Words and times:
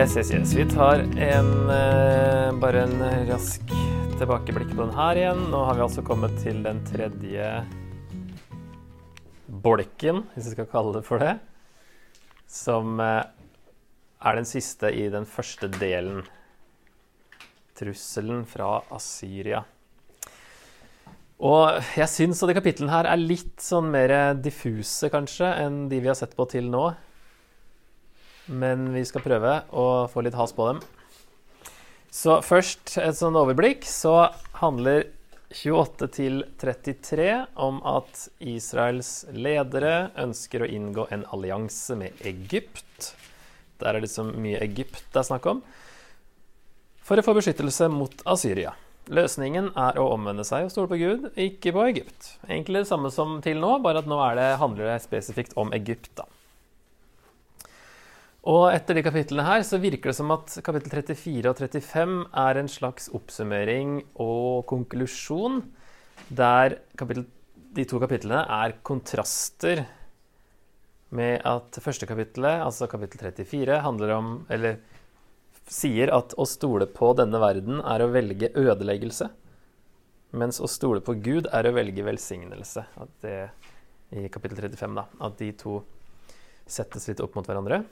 Yes, 0.00 0.16
yes, 0.16 0.30
yes. 0.32 0.52
Vi 0.56 0.64
tar 0.64 0.98
en, 1.18 1.70
eh, 1.70 2.52
bare 2.58 2.82
en 2.82 3.02
rask 3.28 3.60
tilbakeblikk 4.16 4.70
på 4.72 4.86
den 4.86 4.94
her 4.96 5.18
igjen. 5.18 5.42
Nå 5.52 5.58
har 5.66 5.76
vi 5.76 5.82
altså 5.84 6.00
kommet 6.00 6.38
til 6.40 6.62
den 6.64 6.80
tredje 6.88 7.66
bolken, 9.44 10.22
hvis 10.32 10.46
vi 10.48 10.54
skal 10.54 10.70
kalle 10.72 10.94
det 10.94 11.02
for 11.04 11.20
det. 11.20 11.34
Som 12.48 12.96
eh, 13.04 13.28
er 14.24 14.40
den 14.40 14.48
siste 14.48 14.88
i 14.88 15.10
den 15.12 15.28
første 15.28 15.68
delen. 15.68 16.24
Trusselen 17.76 18.46
fra 18.48 18.80
Asyria. 18.96 19.66
Og 21.44 21.76
jeg 22.00 22.08
syns 22.08 22.40
de 22.40 22.56
kapitlene 22.56 22.96
her 22.96 23.12
er 23.12 23.20
litt 23.20 23.60
sånn 23.60 23.92
mer 23.92 24.32
diffuse, 24.40 25.12
kanskje, 25.12 25.52
enn 25.60 25.90
de 25.92 26.00
vi 26.00 26.08
har 26.08 26.16
sett 26.16 26.32
på 26.40 26.48
til 26.56 26.72
nå. 26.72 26.88
Men 28.50 28.90
vi 28.94 29.04
skal 29.06 29.22
prøve 29.22 29.60
å 29.70 29.86
få 30.10 30.24
litt 30.26 30.38
has 30.38 30.52
på 30.56 30.66
dem. 30.72 30.82
Så 32.10 32.40
først 32.42 32.96
et 32.98 33.18
sånn 33.18 33.38
overblikk. 33.38 33.86
Så 33.86 34.14
handler 34.58 35.06
28 35.50 36.08
til 36.14 36.42
33 36.58 37.30
om 37.62 37.80
at 37.86 38.26
Israels 38.38 39.24
ledere 39.34 40.10
ønsker 40.18 40.62
å 40.62 40.70
inngå 40.70 41.06
en 41.14 41.24
allianse 41.34 41.96
med 41.98 42.22
Egypt. 42.26 43.12
Der 43.80 43.90
er 43.90 43.98
det 43.98 44.08
liksom 44.08 44.34
mye 44.42 44.60
Egypt 44.62 45.02
det 45.10 45.22
er 45.22 45.30
snakk 45.30 45.48
om. 45.50 45.64
For 47.06 47.18
å 47.18 47.26
få 47.26 47.34
beskyttelse 47.34 47.88
mot 47.90 48.22
Asyria. 48.30 48.76
Løsningen 49.10 49.72
er 49.74 49.96
å 49.98 50.10
omvende 50.14 50.44
seg 50.46 50.68
og 50.68 50.70
stole 50.70 50.90
på 50.92 51.00
Gud, 51.00 51.30
ikke 51.34 51.72
på 51.74 51.86
Egypt. 51.88 52.34
Egentlig 52.46 52.84
det 52.84 52.90
samme 52.92 53.10
som 53.10 53.40
til 53.42 53.58
nå, 53.58 53.72
bare 53.82 54.04
at 54.04 54.10
nå 54.10 54.20
det, 54.38 54.52
handler 54.60 54.92
det 54.92 55.00
spesifikt 55.02 55.56
om 55.58 55.72
Egypt. 55.74 56.12
da. 56.20 56.28
Og 58.48 58.70
etter 58.72 58.96
de 58.96 59.04
kapitlene 59.04 59.44
her 59.44 59.62
så 59.68 59.76
virker 59.80 60.10
det 60.10 60.16
som 60.16 60.30
at 60.32 60.54
kapittel 60.64 60.94
34 61.02 61.50
og 61.50 61.58
35 61.60 62.14
er 62.40 62.60
en 62.60 62.70
slags 62.72 63.10
oppsummering 63.12 63.98
og 64.16 64.64
konklusjon, 64.70 65.60
der 66.32 66.78
kapittel, 66.96 67.26
de 67.76 67.84
to 67.84 68.00
kapitlene 68.00 68.40
er 68.48 68.78
kontraster 68.86 69.84
med 71.12 71.44
at 71.44 71.76
første 71.82 72.08
kapittelet, 72.08 72.62
altså 72.64 72.88
kapittel 72.88 73.20
34, 73.28 73.80
handler 73.84 74.14
om 74.14 74.32
Eller 74.48 74.78
sier 75.70 76.10
at 76.14 76.32
å 76.38 76.46
stole 76.48 76.86
på 76.90 77.12
denne 77.18 77.38
verden 77.42 77.82
er 77.84 78.02
å 78.02 78.10
velge 78.10 78.50
ødeleggelse, 78.58 79.28
mens 80.32 80.58
å 80.62 80.70
stole 80.70 81.02
på 81.04 81.14
Gud 81.22 81.50
er 81.52 81.66
å 81.66 81.74
velge 81.76 82.06
velsignelse. 82.06 82.86
At 82.96 83.12
det, 83.22 83.38
I 84.16 84.26
kapittel 84.32 84.64
35, 84.64 84.96
da. 84.96 85.06
At 85.26 85.38
de 85.38 85.52
to 85.58 85.82
settes 86.70 87.06
litt 87.10 87.22
opp 87.22 87.36
mot 87.38 87.46
hverandre. 87.46 87.84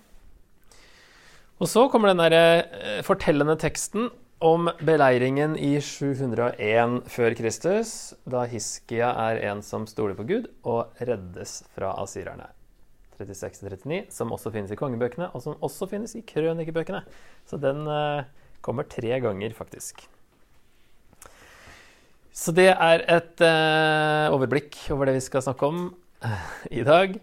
Og 1.58 1.66
så 1.66 1.88
kommer 1.90 2.12
den 2.12 2.22
der 2.22 2.34
eh, 2.38 3.00
fortellende 3.06 3.56
teksten 3.58 4.10
om 4.38 4.68
beleiringen 4.78 5.56
i 5.58 5.72
701 5.82 7.00
før 7.10 7.34
Kristus, 7.34 8.14
da 8.22 8.44
Hiskia 8.46 9.10
er 9.26 9.40
en 9.50 9.64
som 9.66 9.88
stoler 9.90 10.14
på 10.14 10.26
Gud 10.28 10.46
og 10.62 10.94
reddes 11.02 11.64
fra 11.74 11.96
asyrerne. 12.04 12.46
36-39, 13.18 14.04
som 14.14 14.30
også 14.30 14.52
finnes 14.54 14.70
i 14.70 14.78
kongebøkene, 14.78 15.32
og 15.34 15.42
som 15.42 15.58
også 15.64 15.88
finnes 15.90 16.14
i 16.14 16.22
krønikebøkene. 16.22 17.02
Så 17.50 17.58
den 17.58 17.82
uh, 17.90 18.22
kommer 18.62 18.86
tre 18.86 19.18
ganger, 19.24 19.56
faktisk. 19.58 20.04
Så 22.30 22.54
det 22.54 22.68
er 22.70 23.02
et 23.10 23.42
uh, 23.42 24.30
overblikk 24.36 24.78
over 24.94 25.10
det 25.10 25.18
vi 25.18 25.24
skal 25.26 25.42
snakke 25.42 25.66
om 25.66 25.88
i 26.70 26.86
dag. 26.86 27.18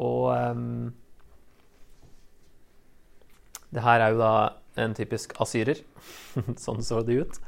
Og 0.00 0.32
um, 0.32 0.94
det 3.74 3.84
her 3.84 4.02
er 4.02 4.14
jo 4.14 4.20
da 4.20 4.32
en 4.80 4.94
typisk 4.96 5.34
asyrer. 5.42 5.80
sånn 6.64 6.84
så 6.84 7.02
de 7.06 7.20
ut. 7.24 7.38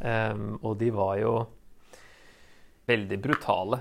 Um, 0.00 0.56
og 0.60 0.76
de 0.80 0.90
var 0.94 1.16
jo 1.20 1.34
veldig 2.90 3.18
brutale 3.22 3.78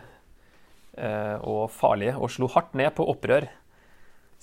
uh, 0.96 1.38
og 1.42 1.66
farlige, 1.74 2.16
og 2.16 2.32
slo 2.32 2.48
hardt 2.54 2.78
ned 2.80 2.94
på 2.96 3.08
opprør. 3.12 3.50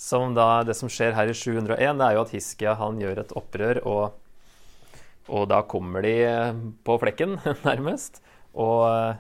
Som 0.01 0.35
da, 0.37 0.63
det 0.65 0.77
som 0.79 0.91
skjer 0.91 1.15
her 1.17 1.31
i 1.31 1.37
701, 1.37 2.01
det 2.01 2.07
er 2.07 2.17
jo 2.17 2.25
at 2.25 2.35
Hiskia 2.35 2.75
han 2.81 3.01
gjør 3.01 3.23
et 3.23 3.35
opprør, 3.37 3.83
og, 3.85 5.01
og 5.29 5.49
da 5.51 5.61
kommer 5.69 6.05
de 6.05 6.15
på 6.85 6.97
flekken, 7.03 7.37
nærmest. 7.69 8.23
Og 8.57 8.87
eh, 8.89 9.19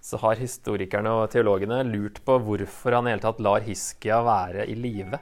så 0.00 0.20
har 0.22 0.38
historikerne 0.40 1.10
og 1.18 1.26
teologene 1.34 1.82
lurt 1.88 2.22
på 2.24 2.38
hvorfor 2.46 2.96
han 2.96 3.10
i 3.10 3.12
hele 3.12 3.24
tatt 3.24 3.42
lar 3.42 3.66
Hiskia 3.66 4.22
være 4.24 4.68
i 4.70 4.78
live. 4.78 5.18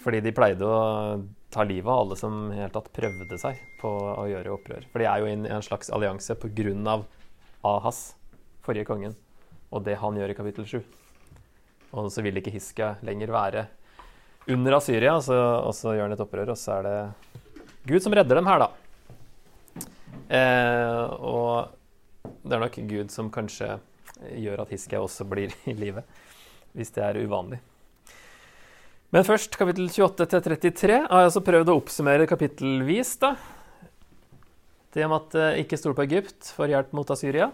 Fordi 0.00 0.20
de 0.24 0.34
pleide 0.34 0.64
å 0.64 1.22
ta 1.52 1.64
livet 1.66 1.90
av 1.90 2.04
alle 2.04 2.16
som 2.16 2.46
helt 2.54 2.72
tatt 2.76 2.92
prøvde 2.94 3.38
seg 3.40 3.58
på 3.80 3.90
å 3.90 4.28
gjøre 4.30 4.54
opprør. 4.54 4.86
For 4.92 5.02
de 5.02 5.08
er 5.10 5.20
jo 5.20 5.28
i 5.28 5.34
en 5.36 5.66
slags 5.66 5.90
allianse 5.92 6.38
pga. 6.40 7.00
Ahas, 7.60 8.14
forrige 8.64 8.88
kongen 8.88 9.18
og 9.70 9.84
det 9.86 9.98
han 10.00 10.16
gjør 10.18 10.32
i 10.32 10.36
kapittel 10.38 10.66
7. 10.66 10.80
Og 11.98 12.10
så 12.12 12.22
vil 12.22 12.38
ikke 12.38 12.52
Hiske 12.54 12.94
lenger 13.06 13.32
være 13.34 13.66
under 14.50 14.78
Asyria, 14.78 15.16
så, 15.22 15.36
og 15.66 15.74
så 15.76 15.94
gjør 15.94 16.08
han 16.08 16.16
et 16.16 16.22
opprør, 16.24 16.52
og 16.52 16.58
så 16.58 16.78
er 16.78 16.86
det 16.86 16.96
Gud 17.90 18.02
som 18.02 18.14
redder 18.14 18.40
dem 18.40 18.48
her, 18.50 18.64
da. 18.64 18.70
Eh, 20.30 21.04
og 21.26 22.32
det 22.42 22.56
er 22.56 22.62
nok 22.62 22.78
Gud 22.90 23.14
som 23.14 23.30
kanskje 23.32 23.76
gjør 24.38 24.64
at 24.64 24.72
Hiske 24.74 25.00
også 25.00 25.26
blir 25.28 25.54
i 25.70 25.76
live, 25.78 26.04
hvis 26.74 26.94
det 26.96 27.06
er 27.06 27.20
uvanlig. 27.22 27.60
Men 29.10 29.26
først 29.26 29.56
kapittel 29.58 29.88
28 29.90 30.26
til 30.30 30.44
33 30.44 30.98
har 31.10 31.22
jeg 31.24 31.28
altså 31.32 31.42
prøvd 31.42 31.72
å 31.72 31.78
oppsummere 31.80 32.28
kapittelvis. 32.30 33.16
da. 33.18 33.34
Det 34.94 35.02
om 35.06 35.16
at 35.16 35.34
eh, 35.34 35.62
ikke 35.64 35.78
stol 35.78 35.96
på 35.98 36.04
Egypt 36.06 36.52
for 36.54 36.70
hjelp 36.70 36.92
mot 36.94 37.10
Asyria. 37.10 37.50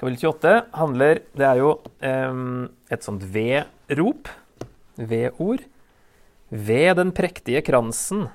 Kapittel 0.00 0.18
28 0.32 0.54
handler 0.80 1.20
Det 1.36 1.46
er 1.46 1.60
jo 1.60 1.70
eh, 2.02 2.40
et 2.90 3.06
sånt 3.06 3.22
V-rop. 3.22 4.30
V-ord. 4.98 5.62
Ved 6.50 6.96
den 6.98 7.12
prektige 7.14 7.62
kransen, 7.62 8.26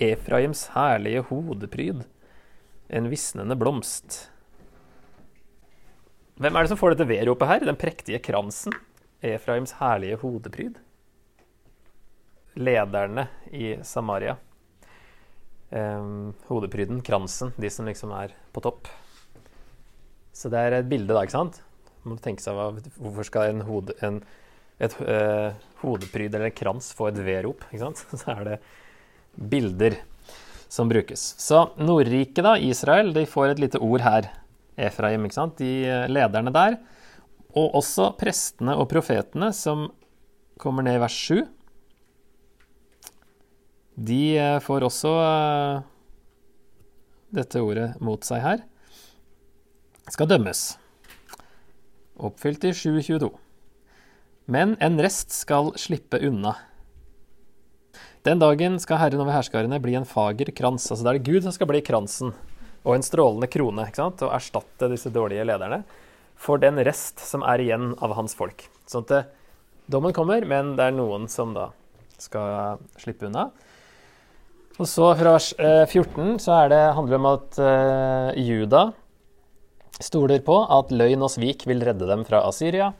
Efraims 0.00 0.68
herlige 0.76 1.24
hodepryd, 1.28 2.04
en 2.88 3.08
visnende 3.10 3.56
blomst. 3.58 4.28
Hvem 6.40 6.56
er 6.56 6.64
det 6.64 6.70
som 6.70 6.78
får 6.80 6.94
dette 6.94 7.08
V-ropet 7.10 7.50
her? 7.50 7.66
Den 7.68 7.76
prektige 7.76 8.22
kransen, 8.22 8.72
Efraims 9.20 9.74
herlige 9.80 10.18
hodepryd? 10.22 10.78
Lederne 12.56 13.26
i 13.52 13.76
Samaria. 13.84 14.36
Um, 15.70 16.32
hodepryden, 16.48 17.02
kransen, 17.06 17.52
de 17.60 17.70
som 17.70 17.86
liksom 17.86 18.10
er 18.16 18.34
på 18.52 18.62
topp. 18.64 18.88
Så 20.34 20.50
det 20.50 20.58
er 20.58 20.80
et 20.80 20.88
bilde, 20.90 21.12
da, 21.12 21.22
ikke 21.22 21.36
sant? 21.36 21.60
Man 22.02 22.16
må 22.16 22.22
tenke 22.24 22.42
seg 22.42 22.56
hva, 22.56 22.70
Hvorfor 22.96 23.28
skal 23.28 23.52
en, 23.52 23.64
hode, 23.68 23.94
en 24.02 24.22
et 24.80 24.94
uh, 25.04 25.52
hodepryd 25.82 26.32
eller 26.32 26.48
en 26.48 26.56
krans 26.56 26.90
få 26.96 27.10
et 27.10 27.20
V-rop? 27.20 27.66
ikke 27.68 27.82
sant? 27.84 28.04
Så 28.22 28.32
er 28.32 28.46
det 28.48 28.60
bilder 29.36 29.98
som 30.70 30.88
brukes. 30.88 31.34
Så 31.38 31.66
Nordriket, 31.78 32.42
da, 32.46 32.56
Israel, 32.58 33.12
de 33.14 33.26
får 33.28 33.52
et 33.52 33.62
lite 33.66 33.80
ord 33.82 34.02
her. 34.06 34.30
Efraim, 34.80 35.26
ikke 35.26 35.36
sant? 35.36 35.58
De 35.60 35.70
eh, 35.84 36.06
lederne 36.08 36.52
der. 36.54 36.78
Og 37.54 37.76
også 37.80 38.12
prestene 38.20 38.76
og 38.78 38.88
profetene, 38.90 39.50
som 39.56 39.88
kommer 40.60 40.84
ned 40.86 40.98
i 40.98 41.02
vers 41.02 41.16
7. 41.16 41.40
De 44.00 44.22
uh, 44.38 44.58
får 44.64 44.86
også 44.86 45.14
uh, 45.18 45.86
dette 47.34 47.62
ordet 47.62 47.92
mot 48.02 48.22
seg 48.26 48.44
her 48.44 48.66
skal 50.10 50.26
dømmes. 50.30 50.62
Oppfylt 52.20 52.64
i 52.66 52.72
722. 52.74 53.30
Men 54.50 54.74
en 54.82 54.98
rest 55.02 55.32
skal 55.34 55.72
slippe 55.78 56.18
unna. 56.26 56.56
Den 58.26 58.42
dagen 58.42 58.76
skal 58.82 59.00
Herren 59.00 59.22
over 59.22 59.32
herskarene 59.32 59.78
bli 59.80 59.94
en 59.96 60.08
fager 60.08 60.50
krans. 60.56 60.90
Altså 60.90 61.06
det 61.06 61.12
er 61.12 61.20
det 61.20 61.30
Gud 61.30 61.46
som 61.46 61.54
skal 61.54 61.70
bli 61.70 61.80
kransen 61.84 62.34
og 62.80 62.94
en 62.96 63.04
strålende 63.04 63.48
krone 63.52 63.86
ikke 63.86 64.02
sant? 64.02 64.22
og 64.24 64.34
erstatte 64.34 64.88
disse 64.92 65.12
dårlige 65.12 65.44
lederne 65.48 65.82
for 66.40 66.60
den 66.60 66.80
rest 66.86 67.20
som 67.20 67.44
er 67.44 67.60
igjen 67.60 67.92
av 68.00 68.14
hans 68.16 68.36
folk. 68.38 68.64
Sånn 68.88 69.04
at 69.04 69.12
det, 69.12 69.20
dommen 69.92 70.14
kommer, 70.16 70.44
men 70.48 70.74
det 70.78 70.88
er 70.88 70.96
noen 70.96 71.28
som 71.28 71.52
da 71.56 71.70
skal 72.20 72.80
slippe 73.00 73.28
unna. 73.28 73.50
Og 74.80 74.88
så 74.88 75.10
fra 75.18 75.34
vers 75.36 75.52
14 75.60 76.00
eh, 76.00 76.36
så 76.40 76.56
er 76.62 76.70
det, 76.72 76.82
handler 76.96 77.12
det 77.12 77.20
om 77.20 77.30
at 77.30 77.58
uh, 77.60 78.38
Juda 78.40 78.84
stoler 80.00 80.40
på 80.44 80.56
at 80.72 80.92
løgn 80.94 81.26
og 81.26 81.32
svik 81.34 81.66
vil 81.68 81.82
redde 81.84 82.08
dem 82.08 82.22
fra 82.24 82.40
Asyria, 82.48 82.94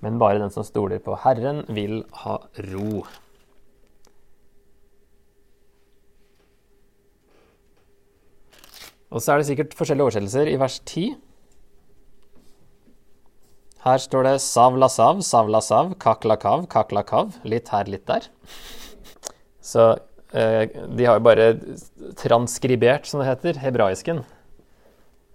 men 0.00 0.16
bare 0.20 0.40
den 0.40 0.52
som 0.54 0.64
stoler 0.64 1.02
på 1.04 1.18
Herren, 1.20 1.66
vil 1.68 2.00
ha 2.22 2.38
ro. 2.70 3.02
Og 9.10 9.20
så 9.20 9.34
er 9.34 9.42
det 9.42 9.50
sikkert 9.50 9.76
forskjellige 9.76 10.06
oversettelser 10.06 10.48
i 10.48 10.56
vers 10.62 10.78
10. 10.86 11.18
Her 13.80 14.02
står 14.02 14.26
det 14.26 14.34
sav 14.44 14.76
la 14.76 14.90
sav, 14.92 15.22
sav 15.24 15.48
la 15.48 15.62
sav, 15.64 15.94
kak 16.02 16.26
la 16.28 16.36
kav, 16.36 16.66
kak 16.68 16.92
la 16.92 17.04
kav. 17.06 17.32
Litt 17.48 17.70
her, 17.72 17.88
litt 17.88 18.04
der. 18.10 18.26
Så 19.64 19.86
eh, 20.36 20.66
de 20.68 21.06
har 21.08 21.16
jo 21.16 21.24
bare 21.24 21.46
transkribert, 22.20 23.08
som 23.08 23.22
det 23.22 23.30
heter, 23.30 23.62
hebraisken. 23.62 24.20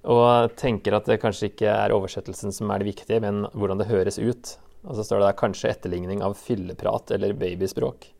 Og 0.06 0.54
tenker 0.62 0.94
at 0.94 1.10
det 1.10 1.18
kanskje 1.24 1.50
ikke 1.50 1.72
er 1.74 1.96
oversettelsen 1.96 2.54
som 2.54 2.70
er 2.70 2.84
det 2.84 2.92
viktige, 2.92 3.24
men 3.24 3.48
hvordan 3.58 3.82
det 3.82 3.90
høres 3.90 4.22
ut. 4.22 4.54
Og 4.86 4.94
så 4.94 5.08
står 5.08 5.24
det 5.24 5.32
der 5.32 5.40
kanskje 5.42 5.72
etterligning 5.74 6.22
av 6.22 6.38
fylleprat 6.38 7.16
eller 7.18 7.34
babyspråk. 7.34 8.12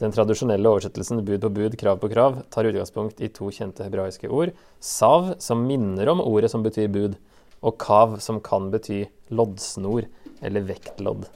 Den 0.00 0.12
tradisjonelle 0.12 0.68
oversettelsen 0.68 1.20
bud 1.24 1.44
på 1.44 1.52
bud, 1.52 1.76
krav 1.80 2.00
på 2.00 2.08
krav 2.12 2.42
tar 2.52 2.68
utgangspunkt 2.68 3.20
i 3.20 3.28
to 3.32 3.52
kjente 3.52 3.84
hebraiske 3.84 4.28
ord. 4.32 4.56
Sav, 4.80 5.34
som 5.40 5.64
minner 5.68 6.08
om 6.12 6.24
ordet 6.24 6.50
som 6.52 6.64
betyr 6.64 6.88
bud, 6.92 7.20
og 7.64 7.78
kav, 7.80 8.18
som 8.20 8.40
kan 8.44 8.70
bety 8.72 9.04
loddsnor 9.32 10.06
eller 10.44 10.66
vektlodd. 10.68 11.26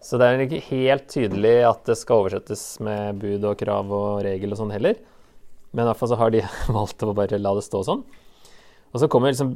Så 0.00 0.18
det 0.20 0.28
er 0.28 0.44
ikke 0.44 0.62
helt 0.70 1.08
tydelig 1.10 1.56
at 1.66 1.82
det 1.88 1.98
skal 1.98 2.22
oversettes 2.22 2.62
med 2.84 3.18
bud 3.20 3.44
og 3.44 3.58
krav 3.60 3.90
og 3.92 4.22
regel 4.24 4.54
og 4.54 4.60
sånn 4.60 4.72
heller. 4.72 4.96
Men 5.74 5.84
i 5.84 5.90
hvert 5.90 6.00
fall 6.00 6.12
så 6.12 6.20
har 6.20 6.32
de 6.32 6.44
valgt 6.78 7.04
å 7.04 7.14
bare 7.16 7.40
la 7.40 7.52
det 7.58 7.66
stå 7.66 7.82
sånn. 7.86 8.04
Og 8.88 9.02
så 9.02 9.08
kommer 9.12 9.34
liksom, 9.34 9.50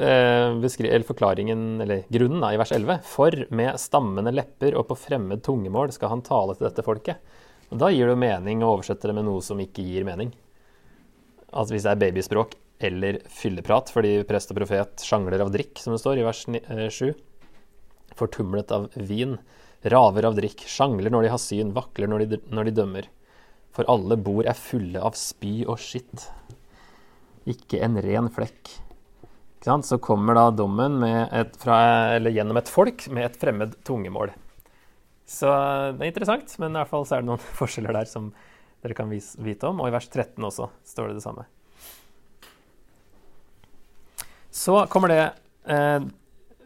eh, 0.00 0.54
eller 0.56 1.04
forklaringen, 1.04 1.80
eller 1.84 2.06
grunnen 2.08 2.40
da, 2.40 2.54
i 2.54 2.60
vers 2.60 2.72
11. 2.72 3.02
For 3.04 3.34
med 3.52 3.76
stammende 3.80 4.32
lepper 4.32 4.78
og 4.80 4.86
på 4.88 4.96
fremmed 4.96 5.42
tungemål 5.44 5.92
skal 5.92 6.14
han 6.14 6.24
tale 6.24 6.56
til 6.56 6.70
dette 6.70 6.86
folket. 6.86 7.20
Og 7.68 7.82
Da 7.82 7.90
gir 7.92 8.08
det 8.08 8.16
mening 8.16 8.62
å 8.62 8.78
oversette 8.78 9.10
det 9.10 9.14
med 9.18 9.28
noe 9.28 9.44
som 9.44 9.60
ikke 9.60 9.84
gir 9.84 10.08
mening. 10.08 10.32
Altså 11.52 11.74
Hvis 11.74 11.84
det 11.84 11.92
er 11.92 12.00
babyspråk 12.00 12.56
eller 12.78 13.20
fylleprat 13.32 13.90
fordi 13.92 14.22
prest 14.28 14.52
og 14.52 14.60
profet 14.60 15.04
sjangler 15.04 15.42
av 15.42 15.52
drikk, 15.54 15.78
som 15.82 15.94
det 15.94 16.00
står 16.02 16.20
i 16.20 16.26
vers 16.26 16.44
7. 16.46 17.08
Eh, 17.08 17.14
Fortumlet 18.18 18.72
av 18.74 18.88
vin, 18.94 19.36
raver 19.86 20.26
av 20.26 20.34
drikk, 20.38 20.64
sjangler 20.66 21.12
når 21.12 21.26
de 21.26 21.32
har 21.34 21.42
syn, 21.42 21.74
vakler 21.76 22.10
når 22.10 22.24
de, 22.24 22.40
når 22.50 22.68
de 22.68 22.76
dømmer. 22.80 23.08
For 23.74 23.86
alle 23.90 24.16
bord 24.18 24.48
er 24.50 24.58
fulle 24.58 24.98
av 24.98 25.14
spy 25.18 25.60
og 25.68 25.78
skitt. 25.82 26.26
Ikke 27.48 27.82
en 27.84 27.98
ren 28.02 28.30
flekk. 28.34 28.72
Så 29.62 29.98
kommer 30.02 30.38
da 30.38 30.48
dommen 30.54 31.02
et, 31.04 31.56
fra, 31.60 31.78
gjennom 32.24 32.58
et 32.58 32.70
folk 32.70 33.04
med 33.12 33.26
et 33.26 33.38
fremmed 33.38 33.74
tungemål. 33.86 34.32
Så 35.28 35.50
det 35.98 36.06
er 36.06 36.12
interessant, 36.12 36.54
men 36.62 36.72
i 36.72 36.80
hvert 36.80 36.90
fall 36.90 37.04
så 37.06 37.18
er 37.18 37.24
det 37.24 37.30
noen 37.30 37.46
forskjeller 37.60 38.00
der 38.00 38.08
som 38.08 38.32
dere 38.82 38.96
kan 38.96 39.10
vite 39.12 39.68
om. 39.68 39.82
Og 39.82 39.90
i 39.90 39.94
vers 39.94 40.08
13 40.08 40.48
også 40.48 40.70
står 40.88 41.10
det 41.10 41.20
det 41.20 41.26
samme. 41.26 41.46
Så 44.58 44.74
kommer 44.90 45.12
det 45.12 45.24
eh, 45.70 46.00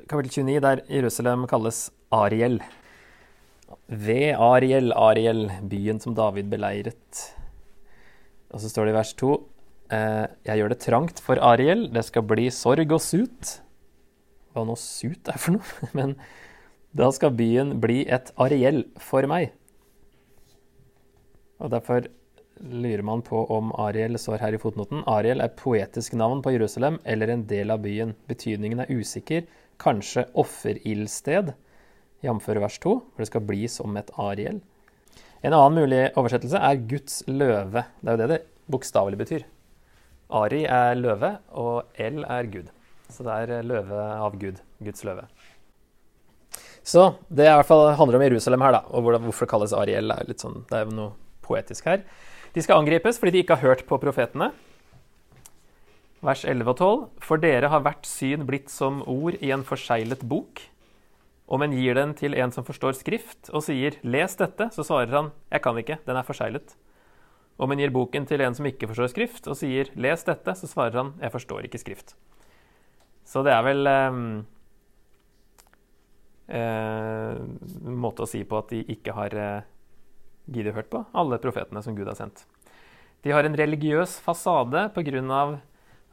kapittel 0.08 0.46
29, 0.46 0.60
der 0.64 0.80
Jerusalem 0.88 1.44
kalles 1.50 1.90
Ariel. 2.14 2.56
Ved 3.86 4.30
Ariel, 4.40 4.94
Ariel, 4.96 5.42
byen 5.68 6.00
som 6.00 6.14
David 6.16 6.48
beleiret. 6.52 7.24
Og 8.52 8.62
så 8.62 8.70
står 8.70 8.88
det 8.88 8.94
i 8.94 8.96
vers 8.96 9.12
2 9.20 9.32
eh, 9.92 10.24
Jeg 10.48 10.60
gjør 10.60 10.72
det 10.72 10.80
trangt 10.86 11.20
for 11.24 11.40
Ariel, 11.44 11.90
det 11.92 12.06
skal 12.08 12.24
bli 12.32 12.48
sorg 12.54 12.96
og 12.96 13.04
sut. 13.04 13.58
Hva 14.52 14.64
nå 14.68 14.78
sut 14.80 15.28
er 15.28 15.40
for 15.40 15.58
noe? 15.58 15.92
Men 15.98 16.16
da 16.96 17.10
skal 17.12 17.36
byen 17.36 17.76
bli 17.82 18.06
et 18.08 18.32
Ariel 18.40 18.86
for 19.00 19.28
meg. 19.28 19.52
Og 21.60 21.72
derfor 21.76 22.08
lurer 22.62 23.02
man 23.02 23.22
på 23.22 23.44
om 23.52 23.72
Ariel 23.80 24.18
står 24.18 24.42
her 24.42 24.54
i 24.54 24.60
fotnoten. 24.62 25.02
Ariel 25.10 25.42
er 25.42 25.54
poetisk 25.58 26.14
navn 26.18 26.42
på 26.44 26.54
Jerusalem 26.54 26.98
eller 27.04 27.32
en 27.32 27.46
del 27.50 27.72
av 27.74 27.82
byen. 27.84 28.14
Betydningen 28.30 28.84
er 28.84 28.92
usikker. 28.92 29.46
Kanskje 29.82 30.28
offerildsted, 30.38 31.54
jf. 32.22 32.48
vers 32.48 32.78
2, 32.78 32.92
for 33.00 33.22
det 33.22 33.30
skal 33.30 33.46
bli 33.48 33.66
som 33.70 33.96
et 33.98 34.12
Ariel. 34.20 34.60
En 35.42 35.56
annen 35.56 35.80
mulig 35.82 36.04
oversettelse 36.14 36.60
er 36.62 36.84
Guds 36.86 37.22
løve. 37.26 37.82
Det 38.00 38.12
er 38.12 38.14
jo 38.14 38.22
det 38.22 38.30
det 38.30 38.42
bokstavelig 38.70 39.18
betyr. 39.18 39.46
Ari 40.32 40.62
er 40.64 40.94
løve, 40.96 41.34
og 41.58 41.98
El 42.00 42.22
er 42.24 42.46
Gud. 42.52 42.70
Så 43.12 43.26
det 43.26 43.40
er 43.42 43.66
løve 43.66 44.04
av 44.14 44.38
Gud. 44.40 44.62
Guds 44.80 45.02
løve. 45.04 45.26
Så 46.82 47.12
det 47.28 47.46
i 47.46 47.52
hvert 47.52 47.68
fall, 47.68 47.92
handler 47.98 48.18
om 48.18 48.24
Jerusalem 48.26 48.62
her, 48.64 48.78
da, 48.78 48.84
og 48.90 49.10
hvorfor 49.26 49.46
det 49.46 49.52
kalles 49.52 49.74
Ariel. 49.76 50.14
Er 50.14 50.30
litt 50.30 50.42
sånn, 50.42 50.62
det 50.70 50.78
er 50.78 50.86
jo 50.86 50.96
noe 50.96 51.12
poetisk 51.44 51.90
her. 51.90 52.06
De 52.52 52.62
skal 52.62 52.82
angripes 52.82 53.18
fordi 53.20 53.36
de 53.36 53.42
ikke 53.44 53.56
har 53.56 53.72
hørt 53.72 53.86
på 53.88 53.98
profetene. 54.00 54.50
Vers 56.22 56.44
11 56.44 56.68
og 56.70 56.76
12. 56.76 57.06
For 57.24 57.40
dere 57.42 57.70
har 57.72 57.82
hvert 57.82 58.06
syn 58.06 58.44
blitt 58.46 58.70
som 58.70 59.00
ord 59.10 59.38
i 59.40 59.50
en 59.54 59.64
forseglet 59.66 60.22
bok. 60.28 60.60
Om 61.52 61.64
en 61.64 61.74
gir 61.74 61.98
den 61.98 62.14
til 62.16 62.36
en 62.38 62.52
som 62.54 62.64
forstår 62.64 62.94
skrift, 62.96 63.50
og 63.50 63.64
sier 63.66 63.98
'les 64.04 64.36
dette', 64.38 64.70
så 64.72 64.84
svarer 64.84 65.10
han 65.10 65.32
'jeg 65.50 65.62
kan 65.62 65.76
ikke, 65.76 65.98
den 66.06 66.16
er 66.16 66.22
forseglet'. 66.22 66.76
Om 67.58 67.72
en 67.72 67.78
gir 67.78 67.90
boken 67.90 68.26
til 68.26 68.40
en 68.40 68.54
som 68.54 68.66
ikke 68.66 68.86
forstår 68.86 69.10
skrift, 69.10 69.48
og 69.48 69.56
sier 69.56 69.84
'les 69.96 70.24
dette', 70.24 70.54
så 70.54 70.66
svarer 70.66 70.96
han 70.96 71.14
'jeg 71.20 71.32
forstår 71.32 71.64
ikke 71.64 71.78
skrift'. 71.78 72.14
Så 73.24 73.42
det 73.42 73.52
er 73.52 73.62
vel 73.62 73.86
um, 73.86 74.46
eh, 76.48 77.34
måte 77.82 78.22
å 78.22 78.28
si 78.28 78.44
på 78.44 78.58
at 78.58 78.70
de 78.70 78.84
ikke 78.84 79.12
har 79.12 79.34
eh, 79.34 79.62
giddet 80.50 80.74
hørt 80.76 80.90
på 80.92 81.04
alle 81.12 81.38
profetene 81.42 81.82
som 81.84 81.96
Gud 81.96 82.08
har 82.10 82.18
sendt. 82.18 82.44
De 83.22 83.30
har 83.30 83.46
en 83.46 83.56
religiøs 83.56 84.18
fasade 84.24 84.88
pga. 84.94 85.60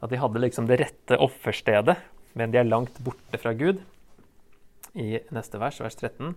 at 0.00 0.10
de 0.10 0.16
hadde 0.16 0.40
liksom 0.40 0.66
det 0.66 0.80
rette 0.80 1.18
offerstedet, 1.18 1.96
men 2.34 2.50
de 2.50 2.58
er 2.58 2.64
langt 2.64 2.98
borte 3.04 3.38
fra 3.38 3.52
Gud. 3.52 3.82
I 4.94 5.20
neste 5.30 5.58
vers, 5.58 5.80
vers 5.80 5.96
13, 5.96 6.34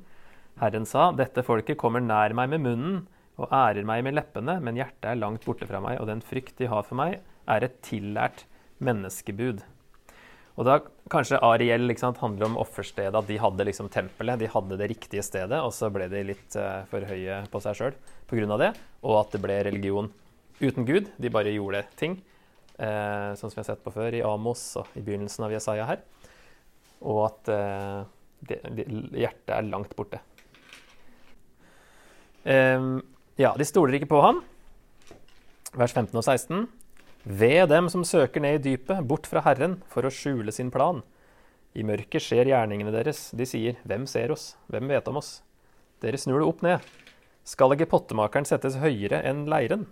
Herren 0.60 0.86
sa, 0.86 1.12
dette 1.12 1.44
folket 1.44 1.78
kommer 1.78 2.02
nær 2.02 2.34
meg 2.34 2.50
med 2.50 2.62
munnen 2.62 3.08
og 3.38 3.50
ærer 3.50 3.86
meg 3.86 4.04
med 4.04 4.18
leppene, 4.18 4.60
men 4.62 4.78
hjertet 4.78 5.10
er 5.10 5.22
langt 5.22 5.46
borte 5.46 5.66
fra 5.70 5.80
meg, 5.82 6.00
og 6.02 6.08
den 6.08 6.22
frykt 6.22 6.58
de 6.60 6.70
har 6.70 6.84
for 6.86 7.00
meg, 7.00 7.22
er 7.50 7.66
et 7.66 7.80
tillært 7.86 8.46
menneskebud. 8.84 9.64
Og 10.54 10.68
da 10.68 10.80
kanskje 11.14 11.40
Ariel 11.46 11.94
sant, 12.00 12.20
handler 12.22 12.50
om 12.50 12.58
offerstedet, 12.62 13.16
at 13.16 13.30
de 13.30 13.38
hadde 13.42 13.68
liksom 13.68 13.90
tempelet, 13.94 14.42
de 14.42 14.50
hadde 14.52 14.78
det 14.80 14.90
riktige 14.92 15.24
stedet, 15.26 15.60
og 15.62 15.72
så 15.76 15.92
ble 15.94 16.10
de 16.12 16.24
litt 16.34 16.58
uh, 16.60 16.84
for 16.90 17.06
høye 17.08 17.44
på 17.54 17.62
seg 17.64 17.78
sjøl 17.80 17.96
pga. 18.30 18.58
det, 18.60 18.72
og 19.06 19.20
at 19.22 19.36
det 19.36 19.42
ble 19.44 19.60
religion 19.70 20.12
uten 20.60 20.88
Gud. 20.88 21.12
De 21.18 21.32
bare 21.34 21.54
gjorde 21.54 21.86
ting, 22.00 22.18
uh, 22.80 23.32
sånn 23.38 23.50
som 23.50 23.58
vi 23.58 23.62
har 23.62 23.70
sett 23.72 23.86
på 23.86 23.94
før 23.94 24.18
i 24.18 24.26
Amos 24.26 24.66
og 24.82 24.92
i 24.98 25.06
begynnelsen 25.06 25.48
av 25.48 25.56
Jesaja 25.56 25.88
her. 25.90 26.04
Og 27.04 27.26
at 27.28 27.52
uh, 27.54 28.04
det, 28.48 28.62
det, 28.76 28.88
hjertet 29.20 29.58
er 29.58 29.70
langt 29.70 29.96
borte. 29.98 30.22
Um, 32.44 33.00
ja, 33.40 33.54
de 33.56 33.68
stoler 33.68 33.98
ikke 33.98 34.12
på 34.12 34.24
ham. 34.24 34.42
Vers 35.74 35.94
15 35.96 36.18
og 36.18 36.26
16. 36.26 36.66
Ved 37.24 37.70
dem 37.72 37.88
som 37.88 38.04
søker 38.04 38.44
ned 38.44 38.58
i 38.58 38.64
dypet, 38.74 39.00
bort 39.08 39.30
fra 39.32 39.40
Herren, 39.46 39.78
for 39.88 40.04
å 40.04 40.12
skjule 40.12 40.52
sin 40.52 40.68
plan. 40.72 41.00
I 41.72 41.86
mørket 41.88 42.20
skjer 42.20 42.50
gjerningene 42.52 42.92
deres. 42.92 43.30
De 43.32 43.46
sier, 43.48 43.78
Hvem 43.88 44.04
ser 44.12 44.34
oss? 44.36 44.58
Hvem 44.68 44.90
vet 44.92 45.08
om 45.08 45.22
oss? 45.22 45.38
Dere 46.04 46.20
snur 46.20 46.42
det 46.42 46.48
opp 46.50 46.64
ned. 46.66 46.84
Skal 47.48 47.72
ikke 47.76 47.88
pottemakeren 47.94 48.48
settes 48.48 48.76
høyere 48.82 49.22
enn 49.24 49.46
leiren? 49.48 49.86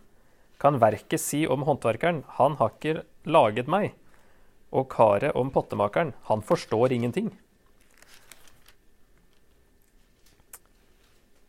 Kan 0.60 0.82
verket 0.84 1.24
si 1.24 1.46
om 1.48 1.64
håndverkeren, 1.64 2.26
han 2.36 2.58
har 2.60 2.74
ikke 2.76 3.06
laget 3.24 3.72
meg? 3.72 3.96
Og 4.76 4.90
karet 4.92 5.32
om 5.36 5.54
pottemakeren, 5.56 6.12
han 6.28 6.44
forstår 6.44 6.92
ingenting. 6.92 7.32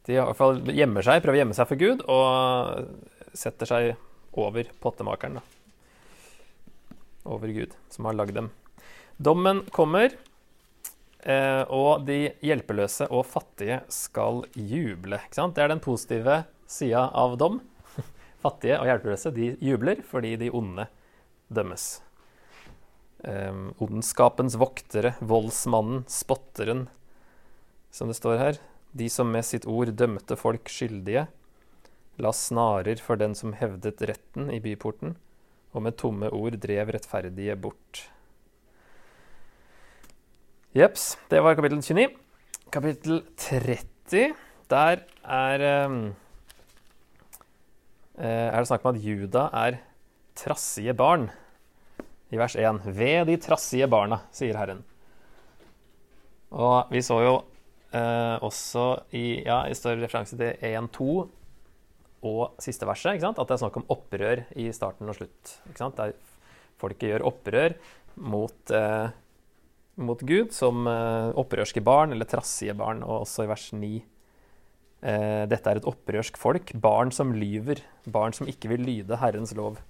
De 0.06 0.14
i 0.14 0.22
hvert 0.22 0.38
fall 0.38 0.62
gjemmer 0.70 1.06
seg, 1.06 1.22
prøver 1.22 1.40
å 1.40 1.42
gjemme 1.42 1.58
seg 1.58 1.68
for 1.70 1.82
Gud, 1.82 2.06
og 2.06 3.34
setter 3.34 3.70
seg 3.70 3.90
over 4.38 4.70
pottemakeren. 4.82 5.42
da 5.42 5.61
over 7.32 7.52
Gud, 7.52 7.74
som 7.92 8.08
har 8.08 8.16
lagd 8.16 8.36
dem. 8.36 8.50
Dommen 9.16 9.62
kommer, 9.70 10.14
eh, 11.22 11.62
og 11.68 12.06
de 12.08 12.32
hjelpeløse 12.42 13.08
og 13.10 13.26
fattige 13.28 13.82
skal 13.92 14.42
juble. 14.54 15.20
Det 15.32 15.62
er 15.62 15.72
den 15.72 15.82
positive 15.82 16.42
sida 16.66 17.08
av 17.08 17.36
dom. 17.40 17.60
Fattige 18.44 18.80
og 18.80 18.88
hjelpeløse 18.88 19.34
de 19.34 19.52
jubler 19.62 20.02
fordi 20.08 20.34
de 20.40 20.50
onde 20.50 20.88
dømmes. 21.52 22.00
Um, 23.22 23.68
ondskapens 23.78 24.56
voktere, 24.58 25.14
voldsmannen, 25.20 26.02
spotteren, 26.10 26.88
som 27.94 28.10
det 28.10 28.18
står 28.18 28.40
her. 28.40 28.58
De 28.92 29.06
som 29.12 29.30
med 29.30 29.46
sitt 29.46 29.68
ord 29.68 29.92
dømte 29.94 30.34
folk 30.36 30.66
skyldige, 30.72 31.28
la 32.18 32.32
snarer 32.34 32.98
for 33.00 33.20
den 33.20 33.36
som 33.38 33.54
hevdet 33.56 34.02
retten 34.10 34.50
i 34.52 34.58
byporten 34.64 35.14
og 35.72 35.84
med 35.84 35.96
tomme 36.00 36.30
ord 36.32 36.56
drev 36.60 36.92
rettferdige 36.94 37.56
bort. 37.56 38.04
Jeps, 40.76 41.16
det 41.28 41.42
var 41.44 41.56
kapittel 41.56 41.82
29. 41.82 42.08
Kapittel 42.72 43.22
30, 43.36 44.32
der 44.72 45.02
er 45.24 45.64
um, 45.86 45.98
er 48.16 48.56
det 48.56 48.68
snakk 48.68 48.84
om 48.84 48.94
at 48.94 49.04
Juda 49.04 49.48
er 49.52 49.80
trassige 50.36 50.94
barn. 50.96 51.28
I 52.32 52.40
vers 52.40 52.56
1. 52.56 52.80
Ved 52.96 53.26
de 53.28 53.36
trassige 53.36 53.88
barna, 53.92 54.22
sier 54.32 54.56
Herren. 54.56 54.80
Og 56.52 56.88
vi 56.92 57.02
så 57.04 57.18
jo 57.20 57.34
eh, 57.92 58.36
også 58.44 58.86
i, 59.16 59.42
ja, 59.44 59.62
i 59.68 59.76
større 59.76 60.04
referanse 60.04 60.36
til 60.36 60.56
1.2 60.64 61.28
og 62.22 62.60
siste 62.62 62.86
verset. 62.88 63.22
At 63.26 63.40
det 63.40 63.56
er 63.56 63.62
snakk 63.64 63.80
om 63.80 63.88
opprør 63.92 64.44
i 64.58 64.68
starten 64.74 65.10
og 65.10 65.18
slutt. 65.18 65.56
Der 65.98 66.14
folket 66.80 67.12
gjør 67.12 67.26
opprør 67.30 67.76
mot, 68.16 68.74
eh, 68.74 69.12
mot 69.96 70.22
Gud 70.26 70.54
som 70.54 70.86
eh, 70.86 71.30
opprørske 71.38 71.82
barn, 71.84 72.14
eller 72.14 72.28
trassige 72.28 72.74
barn. 72.78 73.02
Og 73.02 73.22
også 73.26 73.46
i 73.46 73.52
vers 73.52 73.68
9 73.74 73.92
eh, 73.98 75.44
dette 75.50 75.70
er 75.70 75.80
et 75.80 75.88
opprørsk 75.88 76.38
folk, 76.40 76.74
barn 76.74 77.14
som 77.14 77.34
lyver, 77.34 77.82
barn 78.06 78.34
som 78.36 78.50
ikke 78.50 78.70
vil 78.74 78.86
lyde 78.86 79.18
Herrens 79.22 79.54
lov. 79.58 79.80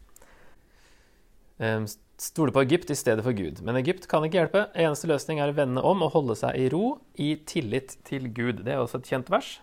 Eh, 1.62 1.84
stole 2.22 2.54
på 2.54 2.62
Egypt 2.64 2.90
i 2.90 2.98
stedet 2.98 3.24
for 3.26 3.36
Gud. 3.36 3.60
Men 3.66 3.76
Egypt 3.80 4.08
kan 4.10 4.24
ikke 4.24 4.40
hjelpe. 4.40 4.66
Eneste 4.78 5.10
løsning 5.10 5.42
er 5.42 5.52
å 5.52 5.58
vende 5.58 5.84
om 5.84 6.04
og 6.06 6.14
holde 6.16 6.38
seg 6.38 6.56
i 6.58 6.70
ro, 6.72 6.96
i 7.18 7.34
tillit 7.48 7.98
til 8.08 8.30
Gud. 8.32 8.64
Det 8.64 8.74
er 8.74 8.82
også 8.82 9.02
et 9.02 9.12
kjent 9.12 9.32
vers. 9.32 9.58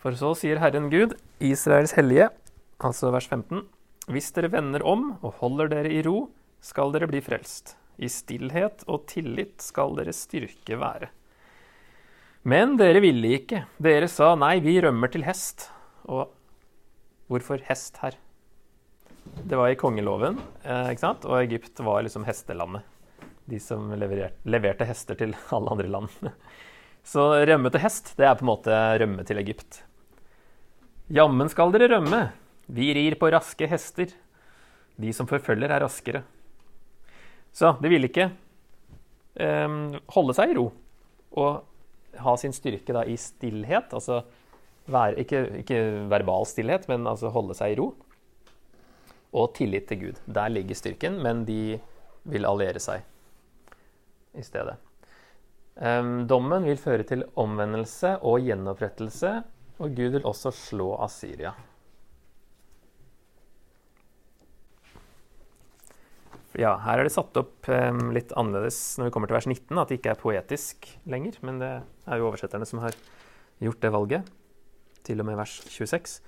For 0.00 0.16
så 0.16 0.32
sier 0.38 0.60
Herren 0.62 0.88
Gud, 0.88 1.12
Israels 1.44 1.92
hellige, 1.92 2.30
altså 2.80 3.10
vers 3.12 3.26
15, 3.28 3.66
hvis 4.08 4.30
dere 4.32 4.48
vender 4.54 4.80
om 4.88 5.10
og 5.20 5.34
holder 5.42 5.68
dere 5.68 5.90
i 5.92 6.00
ro, 6.06 6.30
skal 6.64 6.94
dere 6.94 7.08
bli 7.10 7.20
frelst. 7.24 7.74
I 8.00 8.08
stillhet 8.08 8.86
og 8.88 9.04
tillit 9.10 9.60
skal 9.60 9.92
deres 9.98 10.22
styrke 10.24 10.78
være. 10.80 11.10
Men 12.48 12.78
dere 12.80 13.02
ville 13.04 13.34
ikke. 13.36 13.66
Dere 13.76 14.08
sa 14.08 14.32
nei, 14.40 14.54
vi 14.64 14.78
rømmer 14.80 15.12
til 15.12 15.26
hest. 15.26 15.66
Og 16.08 16.30
hvorfor 17.28 17.60
hest 17.68 18.00
her? 18.00 18.16
Det 19.44 19.58
var 19.60 19.68
i 19.68 19.76
kongeloven, 19.78 20.40
eh, 20.64 20.94
ikke 20.94 21.04
sant? 21.04 21.28
og 21.28 21.42
Egypt 21.42 21.84
var 21.84 22.00
liksom 22.06 22.24
hestelandet. 22.24 22.88
De 23.50 23.60
som 23.60 23.92
levererte, 23.92 24.40
leverte 24.48 24.88
hester 24.88 25.18
til 25.20 25.36
alle 25.52 25.76
andre 25.76 25.92
land. 25.92 26.32
Så 27.12 27.28
rømme 27.44 27.68
til 27.72 27.84
hest, 27.84 28.14
det 28.16 28.24
er 28.24 28.36
på 28.40 28.46
en 28.46 28.52
måte 28.54 28.80
rømme 29.04 29.28
til 29.28 29.44
Egypt. 29.44 29.82
Jammen 31.10 31.48
skal 31.50 31.72
dere 31.74 31.88
rømme, 31.90 32.20
vi 32.70 32.92
rir 32.94 33.16
på 33.18 33.30
raske 33.34 33.66
hester. 33.66 34.12
De 35.00 35.10
som 35.16 35.26
forfølger, 35.26 35.72
er 35.72 35.82
raskere. 35.82 36.22
Så 37.50 37.72
de 37.82 37.90
ville 37.90 38.06
ikke 38.06 38.28
um, 39.40 39.96
holde 40.14 40.36
seg 40.38 40.52
i 40.52 40.56
ro 40.60 40.68
og 41.40 42.20
ha 42.20 42.34
sin 42.38 42.54
styrke 42.54 42.94
da 42.94 43.02
i 43.06 43.16
stillhet. 43.18 43.90
Altså 43.96 44.22
være, 44.90 45.18
ikke, 45.24 45.42
ikke 45.64 45.80
verbal 46.12 46.46
stillhet, 46.46 46.86
men 46.90 47.08
altså 47.10 47.32
holde 47.34 47.58
seg 47.58 47.74
i 47.74 47.80
ro 47.80 47.90
og 49.30 49.52
tillit 49.54 49.86
til 49.90 50.00
Gud. 50.04 50.22
Der 50.26 50.50
ligger 50.50 50.78
styrken, 50.78 51.18
men 51.22 51.44
de 51.46 51.78
vil 52.30 52.46
alliere 52.46 52.82
seg 52.82 53.02
i 54.38 54.46
stedet. 54.46 54.78
Um, 55.80 56.28
dommen 56.30 56.66
vil 56.66 56.78
føre 56.78 57.06
til 57.06 57.24
omvendelse 57.40 58.18
og 58.26 58.44
gjenopprettelse, 58.46 59.40
og 59.80 59.96
Gud 59.96 60.16
vil 60.16 60.26
også 60.28 60.52
slå 60.54 60.92
Asyria. 61.00 61.54
Ja, 66.58 66.74
her 66.82 66.98
er 66.98 67.06
det 67.06 67.14
satt 67.14 67.36
opp 67.38 67.68
um, 67.70 68.10
litt 68.12 68.32
annerledes 68.38 68.98
når 68.98 69.08
vi 69.08 69.12
kommer 69.14 69.30
til 69.30 69.38
vers 69.38 69.46
19, 69.46 69.78
at 69.78 69.90
det 69.90 70.00
ikke 70.00 70.12
er 70.12 70.20
poetisk 70.20 70.88
lenger. 71.08 71.38
Men 71.46 71.60
det 71.62 71.70
er 71.78 72.20
jo 72.20 72.26
oversetterne 72.28 72.66
som 72.68 72.82
har 72.82 72.96
gjort 73.62 73.80
det 73.84 73.92
valget, 73.94 74.28
til 75.06 75.22
og 75.22 75.28
med 75.30 75.38
vers 75.38 75.54
26. 75.70 76.18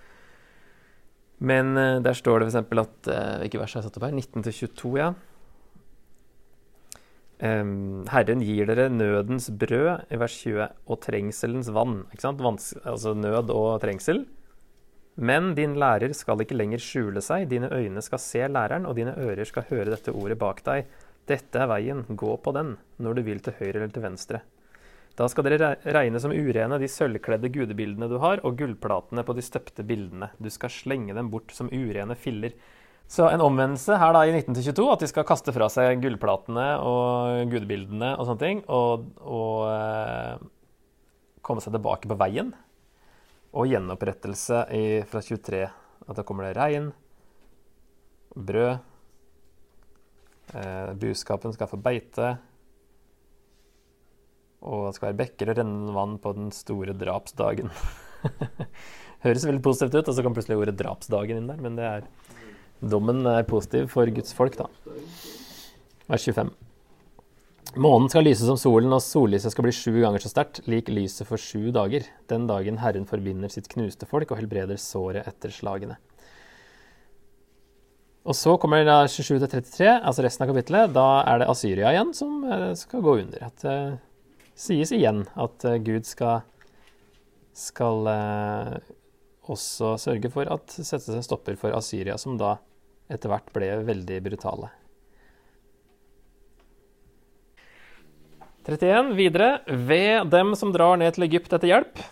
Men 1.43 1.75
uh, 1.75 1.99
der 2.05 2.17
står 2.17 2.41
det 2.41 2.53
f.eks. 2.53 2.63
at 2.63 3.11
uh, 3.11 3.43
Hvilke 3.43 3.61
vers 3.61 3.75
er 3.75 3.83
jeg 3.83 3.89
satt 3.89 3.99
opp 3.99 4.07
her? 4.07 4.17
19-22, 4.23 4.95
ja. 5.01 5.11
Herren 7.43 8.43
gir 8.47 8.69
dere 8.71 8.87
nødens 8.93 9.49
brød 9.59 10.13
i 10.15 10.19
vers 10.21 10.37
20 10.45 10.69
og 10.87 11.01
trengselens 11.03 11.73
vann. 11.75 12.05
Altså 12.15 13.17
nød 13.19 13.51
og 13.51 13.81
trengsel. 13.83 14.23
Men 15.17 15.53
din 15.59 15.75
lærer 15.77 16.15
skal 16.17 16.41
ikke 16.41 16.57
lenger 16.57 16.81
skjule 16.81 17.21
seg, 17.21 17.51
dine 17.51 17.69
øyne 17.69 18.01
skal 18.01 18.21
se 18.23 18.47
læreren, 18.49 18.87
og 18.89 18.97
dine 18.97 19.13
ører 19.19 19.45
skal 19.45 19.67
høre 19.69 19.91
dette 19.93 20.15
ordet 20.15 20.39
bak 20.41 20.63
deg. 20.65 20.87
Dette 21.29 21.61
er 21.61 21.69
veien, 21.69 22.07
gå 22.09 22.37
på 22.41 22.55
den, 22.57 22.77
når 22.97 23.19
du 23.19 23.23
vil 23.27 23.43
til 23.45 23.59
høyre 23.59 23.77
eller 23.77 23.93
til 23.93 24.07
venstre. 24.07 24.41
Da 25.19 25.27
skal 25.29 25.45
dere 25.45 25.75
regne 25.93 26.21
som 26.23 26.33
urene 26.33 26.79
de 26.81 26.89
sølvkledde 26.89 27.51
gudebildene 27.53 28.09
du 28.09 28.17
har, 28.23 28.41
og 28.47 28.57
gullplatene 28.57 29.25
på 29.27 29.37
de 29.37 29.45
støpte 29.45 29.85
bildene. 29.85 30.31
Du 30.41 30.49
skal 30.51 30.73
slenge 30.73 31.15
dem 31.19 31.29
bort 31.31 31.53
som 31.53 31.69
urene 31.69 32.17
filler. 32.17 32.57
Så 33.13 33.27
en 33.29 33.43
omvendelse 33.45 33.99
her 34.01 34.15
da 34.17 34.23
i 34.25 34.33
1922, 34.33 34.85
at 34.89 35.03
de 35.05 35.09
skal 35.11 35.27
kaste 35.29 35.53
fra 35.53 35.67
seg 35.73 36.01
gullplatene 36.01 36.69
og 36.81 37.51
gudebildene 37.53 38.15
og 38.17 38.25
sånne 38.25 38.41
ting, 38.41 38.63
og, 38.73 39.05
og 39.21 39.67
eh, 39.69 40.47
komme 41.45 41.61
seg 41.61 41.77
tilbake 41.77 42.09
på 42.09 42.17
veien. 42.23 42.55
Og 43.53 43.69
gjenopprettelse 43.69 44.63
i, 44.73 44.85
fra 45.05 45.21
23. 45.21 45.61
At 46.09 46.17
da 46.17 46.25
kommer 46.25 46.49
det 46.49 46.57
regn, 46.57 46.89
brød, 48.33 48.81
eh, 50.57 50.93
buskapen 51.05 51.53
skal 51.53 51.69
få 51.69 51.83
beite. 51.85 52.33
Og 54.65 54.87
det 54.87 54.97
skal 54.97 55.11
være 55.11 55.21
bekker 55.21 55.53
og 55.53 55.59
rennende 55.61 55.99
vann 55.99 56.17
på 56.23 56.33
den 56.39 56.49
store 56.57 56.97
drapsdagen. 56.97 57.69
Høres 59.27 59.45
veldig 59.47 59.63
positivt 59.69 60.01
ut, 60.01 60.09
og 60.09 60.17
så 60.17 60.25
kom 60.25 60.35
plutselig 60.35 60.59
ordet 60.63 60.79
'drapsdagen' 60.81 61.43
inn 61.43 61.51
der. 61.51 61.61
Men 61.61 61.77
det 61.77 61.85
er, 61.87 62.09
dommen 62.83 63.23
er 63.31 63.47
positiv 63.47 63.89
for 63.95 64.11
Guds 64.11 64.35
folk, 64.35 64.59
da. 64.59 64.67
Vers 66.11 66.27
25. 66.27 66.51
Månen 67.81 68.11
skal 68.13 68.27
lyse 68.27 68.45
som 68.45 68.59
solen, 68.61 68.93
og 68.93 69.01
sollyset 69.01 69.55
skal 69.55 69.65
bli 69.65 69.73
sju 69.73 69.95
ganger 70.03 70.21
så 70.21 70.29
sterkt, 70.29 70.61
lik 70.69 70.91
lyset 70.93 71.25
for 71.25 71.41
sju 71.41 71.71
dager, 71.73 72.05
den 72.29 72.45
dagen 72.51 72.83
Herren 72.83 73.07
forbinder 73.09 73.49
sitt 73.53 73.71
knuste 73.73 74.09
folk 74.09 74.35
og 74.35 74.43
helbreder 74.43 74.81
såret 74.81 75.25
etter 75.31 75.55
slagene. 75.55 75.97
Og 78.29 78.37
så 78.39 78.55
kommer 78.61 78.85
det 78.87 78.99
27-33, 79.11 79.89
altså 79.89 80.23
resten 80.23 80.45
av 80.45 80.53
kapittelet. 80.53 80.93
Da 80.95 81.07
er 81.27 81.41
det 81.41 81.49
Asyria 81.51 81.91
igjen 81.91 82.13
som 82.15 82.43
eh, 82.45 82.69
skal 82.79 83.03
gå 83.03 83.17
under. 83.25 83.49
At 83.49 83.65
det 83.65 83.79
uh, 83.97 83.97
sies 84.55 84.93
igjen 84.95 85.25
at 85.33 85.65
uh, 85.67 85.79
Gud 85.83 86.07
skal, 86.07 86.45
skal 87.57 88.07
også 89.51 89.97
sørge 89.99 90.31
for 90.31 90.47
at 90.55 90.77
settes 90.77 91.09
en 91.17 91.25
stopper 91.25 91.57
for 91.59 91.75
Asyria, 91.75 92.15
som 92.21 92.37
da 92.39 92.59
etter 93.13 93.33
hvert 93.33 93.53
ble 93.55 93.75
veldig 93.87 94.23
brutale. 94.25 94.73
31 98.65 99.15
videre. 99.15 99.61
Ved 99.67 100.27
dem 100.27 100.57
som 100.57 100.73
drar 100.73 100.97
ned 100.97 101.15
til 101.15 101.27
Egypt 101.27 101.53
etter 101.53 101.71
hjelp. 101.71 102.03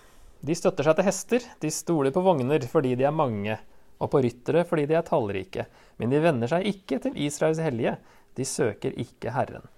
De 0.41 0.57
støtter 0.57 0.87
seg 0.87 0.97
til 0.97 1.07
hester, 1.07 1.45
de 1.61 1.71
stoler 1.73 2.15
på 2.15 2.23
vogner 2.25 2.65
fordi 2.69 2.95
de 2.97 3.05
er 3.05 3.13
mange, 3.13 3.59
og 4.01 4.09
på 4.09 4.23
ryttere 4.25 4.65
fordi 4.65 4.87
de 4.89 4.97
er 4.97 5.05
tallrike. 5.07 5.67
Men 6.01 6.13
de 6.13 6.23
vender 6.25 6.49
seg 6.49 6.65
ikke 6.71 6.99
til 7.05 7.19
Israels 7.21 7.61
hellige, 7.61 7.99
de 8.39 8.47
søker 8.49 8.97
ikke 8.97 9.35
Herren. 9.35 9.69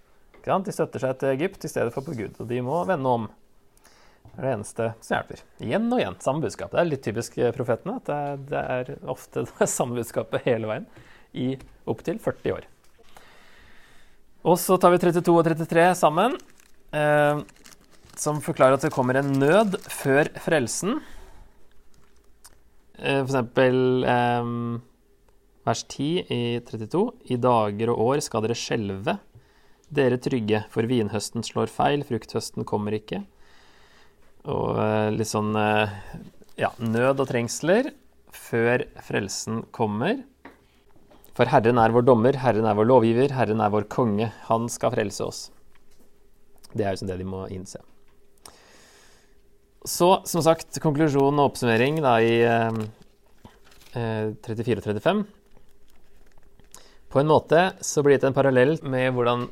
De 0.42 0.74
støtter 0.74 1.02
seg 1.02 1.18
til 1.18 1.34
Egypt 1.34 1.66
i 1.66 1.70
stedet 1.70 1.94
for 1.94 2.06
på 2.06 2.14
Gud, 2.18 2.38
og 2.38 2.46
de 2.50 2.60
må 2.62 2.78
vende 2.86 3.10
om. 3.10 3.26
Det 4.22 4.38
er 4.38 4.46
det 4.46 4.52
eneste 4.54 4.86
som 5.02 5.16
hjelper. 5.16 5.42
Igjen 5.66 5.90
og 5.90 5.98
igjen, 6.00 6.20
samme 6.22 6.46
budskap. 6.46 6.70
Det 6.72 6.80
er 6.80 6.88
litt 6.88 7.02
typisk 7.04 7.36
profetene 7.56 7.98
at 7.98 8.12
det 8.48 8.62
er, 8.62 8.92
ofte 9.10 9.44
det 9.50 9.68
samme 9.70 9.98
budskapet 9.98 10.46
hele 10.46 10.70
veien 10.70 10.86
i 11.32 11.54
opptil 11.88 12.20
40 12.22 12.56
år. 12.56 12.68
Og 14.42 14.58
så 14.58 14.76
tar 14.80 14.94
vi 14.94 15.02
32 15.02 15.34
og 15.34 15.44
33 15.46 15.88
sammen 15.98 16.34
eh, 16.94 17.42
som 18.18 18.40
forklarer 18.42 18.76
at 18.76 18.86
det 18.86 18.94
kommer 18.94 19.18
en 19.18 19.30
nød 19.38 19.78
før 19.90 20.30
frelsen. 20.42 20.98
Eh, 22.98 23.20
for 23.22 23.30
eksempel 23.30 24.06
eh, 24.08 24.50
vers 25.66 25.84
10 25.86 26.08
i 26.26 26.40
32. 26.66 27.04
I 27.30 27.38
dager 27.38 27.92
og 27.92 28.02
år 28.08 28.24
skal 28.24 28.44
dere 28.44 28.58
skjelve, 28.58 29.16
dere 29.92 30.18
trygge, 30.22 30.64
for 30.72 30.88
vinhøsten 30.88 31.44
slår 31.46 31.70
feil, 31.70 32.04
frukthøsten 32.08 32.66
kommer 32.68 32.96
ikke. 32.98 33.22
Og 34.50 34.78
eh, 34.82 35.08
litt 35.14 35.30
sånn 35.30 35.54
eh, 35.58 35.98
ja, 36.58 36.72
nød 36.82 37.22
og 37.22 37.28
trengsler 37.30 37.92
før 38.32 38.86
frelsen 39.04 39.62
kommer. 39.74 40.24
For 41.36 41.48
Herren 41.48 41.80
er 41.80 41.94
vår 41.94 42.04
dommer, 42.04 42.36
Herren 42.36 42.66
er 42.68 42.76
vår 42.76 42.88
lovgiver, 42.90 43.32
Herren 43.32 43.62
er 43.64 43.72
vår 43.72 43.86
konge. 43.92 44.28
Han 44.50 44.68
skal 44.72 44.92
frelse 44.92 45.24
oss. 45.24 45.40
Det 46.72 46.84
er 46.84 46.92
jo 46.92 47.02
sånn 47.02 47.12
det 47.12 47.20
de 47.20 47.28
må 47.28 47.46
innse. 47.52 47.80
Så, 49.88 50.10
som 50.28 50.44
sagt, 50.44 50.78
konklusjon 50.82 51.40
og 51.40 51.48
oppsummering 51.50 51.98
da 52.04 52.18
i 52.22 52.36
eh, 52.46 52.82
34 54.44 54.78
og 54.78 54.84
35. 54.84 55.24
På 57.12 57.20
en 57.20 57.28
måte 57.28 57.64
så 57.84 58.04
blir 58.04 58.20
det 58.20 58.28
en 58.28 58.36
parallell 58.36 58.76
med 58.84 59.10
hvordan 59.16 59.48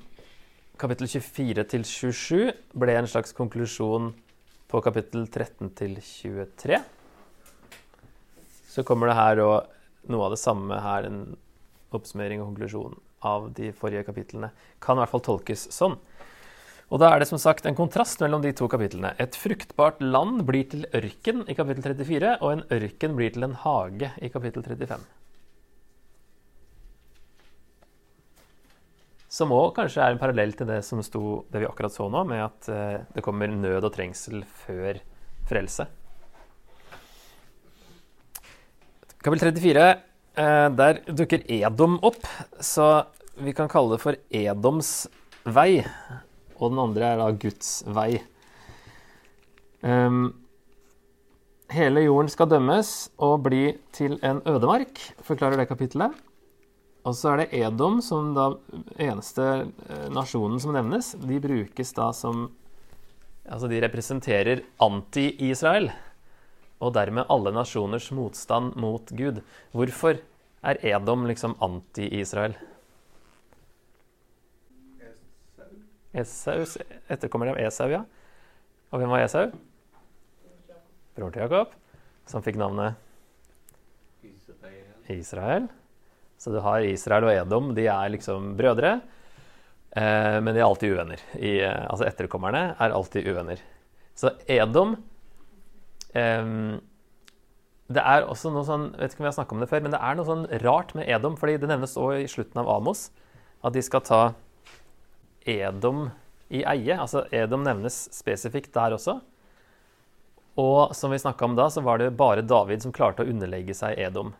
kapittel 0.81 1.11
24 1.11 1.67
til 1.69 1.83
27 1.85 2.53
ble 2.81 2.95
en 2.97 3.09
slags 3.11 3.35
konklusjon 3.37 4.15
på 4.71 4.81
kapittel 4.85 5.27
13 5.27 5.75
til 5.77 5.99
23. 6.01 6.79
Så 8.71 8.85
kommer 8.87 9.11
det 9.11 9.19
her 9.19 9.43
og 9.45 10.09
noe 10.09 10.29
av 10.29 10.37
det 10.37 10.41
samme 10.41 10.79
her, 10.81 11.09
en 11.09 11.25
oppsummering 11.97 12.43
og 12.43 12.53
konklusjon 12.53 12.99
av 13.27 13.51
de 13.57 13.71
forrige 13.77 14.07
kapitlene. 14.09 14.53
Kan 14.83 14.99
i 14.99 15.03
hvert 15.03 15.15
fall 15.15 15.25
tolkes 15.27 15.67
sånn. 15.75 15.99
Og 16.91 16.99
da 16.99 17.13
er 17.13 17.23
det 17.23 17.29
som 17.31 17.39
sagt 17.39 17.69
en 17.69 17.79
kontrast 17.79 18.19
mellom 18.23 18.43
de 18.43 18.51
to 18.57 18.67
kapitlene. 18.71 19.13
Et 19.23 19.37
fruktbart 19.39 20.01
land 20.03 20.43
blir 20.49 20.67
til 20.73 20.89
ørken 20.97 21.45
i 21.47 21.55
kapittel 21.55 21.87
34, 21.87 22.37
og 22.43 22.53
en 22.57 22.65
ørken 22.75 23.15
blir 23.19 23.31
til 23.35 23.47
en 23.47 23.55
hage 23.63 24.11
i 24.19 24.31
kapittel 24.33 24.67
35. 24.67 25.05
Som 29.31 29.55
òg 29.55 29.71
kanskje 29.77 30.03
er 30.03 30.17
en 30.17 30.19
parallell 30.19 30.57
til 30.59 30.67
det 30.67 30.81
som 30.83 30.99
sto, 31.07 31.45
det 31.55 31.63
vi 31.63 31.69
akkurat 31.69 31.95
så 31.95 32.09
nå, 32.11 32.25
med 32.27 32.43
at 32.43 32.69
eh, 32.75 32.99
det 33.15 33.23
kommer 33.23 33.53
nød 33.55 33.87
og 33.87 33.93
trengsel 33.95 34.43
før 34.65 34.99
frelse. 35.47 35.87
Kapittel 39.23 39.53
34, 39.55 39.87
eh, 39.87 40.03
der 40.41 41.01
dukker 41.07 41.43
Edom 41.53 41.99
opp, 42.07 42.23
så 42.61 43.05
vi 43.41 43.53
kan 43.57 43.69
kalle 43.69 43.97
det 43.97 44.03
for 44.03 44.17
Edoms 44.33 45.09
vei. 45.45 45.83
Og 46.61 46.73
den 46.73 46.83
andre 46.83 47.13
er 47.13 47.21
da 47.21 47.31
Guds 47.33 47.81
vei. 47.89 48.21
Um, 49.81 50.35
hele 51.73 52.05
jorden 52.05 52.29
skal 52.33 52.51
dømmes 52.51 52.91
og 53.23 53.47
bli 53.47 53.63
til 53.97 54.19
en 54.27 54.43
ødemark, 54.49 55.01
forklarer 55.25 55.63
det 55.63 55.71
kapittelet. 55.71 56.17
Og 57.09 57.17
så 57.17 57.33
er 57.33 57.43
det 57.43 57.63
Edom, 57.63 58.03
som 58.05 58.35
da 58.37 58.51
eneste 59.01 59.45
eh, 59.89 60.09
nasjonen 60.13 60.61
som 60.61 60.75
nevnes. 60.77 61.15
De 61.17 61.41
brukes 61.43 61.95
da 61.97 62.13
som 62.17 62.51
Altså, 63.51 63.67
de 63.67 63.81
representerer 63.83 64.61
anti-Israel. 64.85 65.89
Og 66.85 66.93
dermed 66.95 67.27
alle 67.33 67.51
nasjoners 67.57 68.11
motstand 68.15 68.77
mot 68.79 69.11
Gud. 69.17 69.41
Hvorfor 69.75 70.21
er 70.63 70.81
Edom 70.93 71.27
liksom 71.29 71.57
anti-Israel? 71.63 72.57
Esau, 76.11 76.65
etterkommer 77.07 77.53
av 77.53 77.61
Esau, 77.63 77.87
ja. 77.93 78.03
Og 78.91 78.99
hvem 78.99 79.13
var 79.13 79.23
Esau? 79.23 79.47
Bror 81.15 81.31
til 81.35 81.45
Jakob, 81.45 81.77
som 82.27 82.43
fikk 82.43 82.59
navnet 82.59 82.99
Israel. 85.11 85.69
Så 86.41 86.53
du 86.55 86.61
har 86.65 86.87
Israel 86.87 87.27
og 87.27 87.35
Edom, 87.35 87.73
de 87.77 87.87
er 87.91 88.13
liksom 88.15 88.55
brødre. 88.59 88.99
Eh, 89.91 90.37
men 90.41 90.55
de 90.55 90.61
er 90.63 90.67
alltid 90.67 90.95
uvenner. 90.95 91.23
I, 91.37 91.59
eh, 91.67 91.87
altså 91.91 92.07
etterkommerne 92.07 92.63
er 92.79 92.95
alltid 92.95 93.27
uvenner. 93.29 93.63
Så 94.15 94.33
Edom 94.51 94.95
eh, 96.15 96.47
Det 97.91 98.03
er 98.07 98.29
også 98.31 98.53
noe 98.55 98.63
sånn 98.67 98.91
vet 98.95 99.15
ikke 99.15 99.23
om 99.23 99.27
vi 99.27 99.31
har 99.31 99.37
snakket 99.39 99.57
om 99.57 99.63
det 99.65 99.71
før, 99.71 99.83
men 99.83 99.95
det 99.95 100.01
er 100.07 100.19
noe 100.19 100.29
sånn 100.29 100.47
rart 100.63 100.95
med 100.95 101.09
Edom. 101.11 101.37
fordi 101.37 101.57
det 101.59 101.71
nevnes 101.71 101.97
også 101.99 102.21
i 102.23 102.29
slutten 102.31 102.63
av 102.63 102.71
Amos 102.71 103.09
at 103.67 103.75
de 103.75 103.83
skal 103.83 104.05
ta 104.07 104.21
Edom 105.49 106.07
i 106.49 106.63
eie. 106.63 106.95
Altså 106.97 107.25
Edom 107.35 107.65
nevnes 107.67 108.07
spesifikt 108.15 108.73
der 108.77 108.95
også. 108.95 109.19
Og 110.61 110.95
som 110.95 111.11
vi 111.11 111.19
snakka 111.19 111.47
om 111.47 111.57
da, 111.59 111.69
så 111.71 111.83
var 111.83 111.99
det 111.99 112.13
bare 112.19 112.47
David 112.47 112.83
som 112.85 112.95
klarte 112.95 113.25
å 113.25 113.31
underlegge 113.31 113.75
seg 113.77 113.99
Edom. 113.99 114.33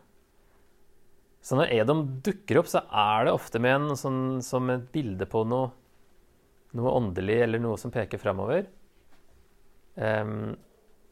Så 1.41 1.57
når 1.57 1.71
Edom 1.73 2.03
dukker 2.21 2.59
opp, 2.61 2.69
så 2.69 2.83
er 2.87 3.25
det 3.25 3.33
ofte 3.33 3.61
med 3.63 3.73
en, 3.73 3.95
sånn, 3.97 4.41
som 4.45 4.69
et 4.69 4.83
bilde 4.93 5.25
på 5.29 5.41
noe, 5.49 5.71
noe 6.77 6.97
åndelig 6.99 7.39
eller 7.47 7.63
noe 7.63 7.79
som 7.81 7.93
peker 7.93 8.21
framover. 8.21 8.67
Um, 9.95 10.53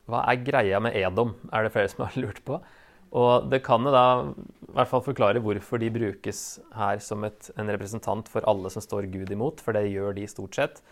hva 0.10 0.25
er 0.30 0.44
greia 0.46 0.82
med 0.84 0.98
Edom, 0.98 1.36
er 1.54 1.66
det 1.66 1.74
flere 1.75 1.92
som 1.92 2.06
har 2.06 2.18
lurt 2.24 2.42
på. 2.48 2.60
Og 3.10 3.48
det 3.50 3.63
kan 3.66 3.86
jo 3.86 3.94
da 3.94 4.06
i 4.30 4.74
hvert 4.75 4.92
fall 4.92 5.01
forklare 5.06 5.42
hvorfor 5.42 5.82
de 5.82 5.89
brukes 5.94 6.60
her 6.78 7.00
som 7.02 7.26
et, 7.26 7.50
en 7.58 7.72
representant 7.72 8.28
for 8.30 8.45
alle 8.50 8.69
som 8.69 8.84
står 8.86 9.10
Gud 9.13 9.32
imot, 9.34 9.63
for 9.65 9.74
det 9.74 9.88
gjør 9.89 10.13
de 10.17 10.28
stort 10.30 10.60
sett. 10.60 10.84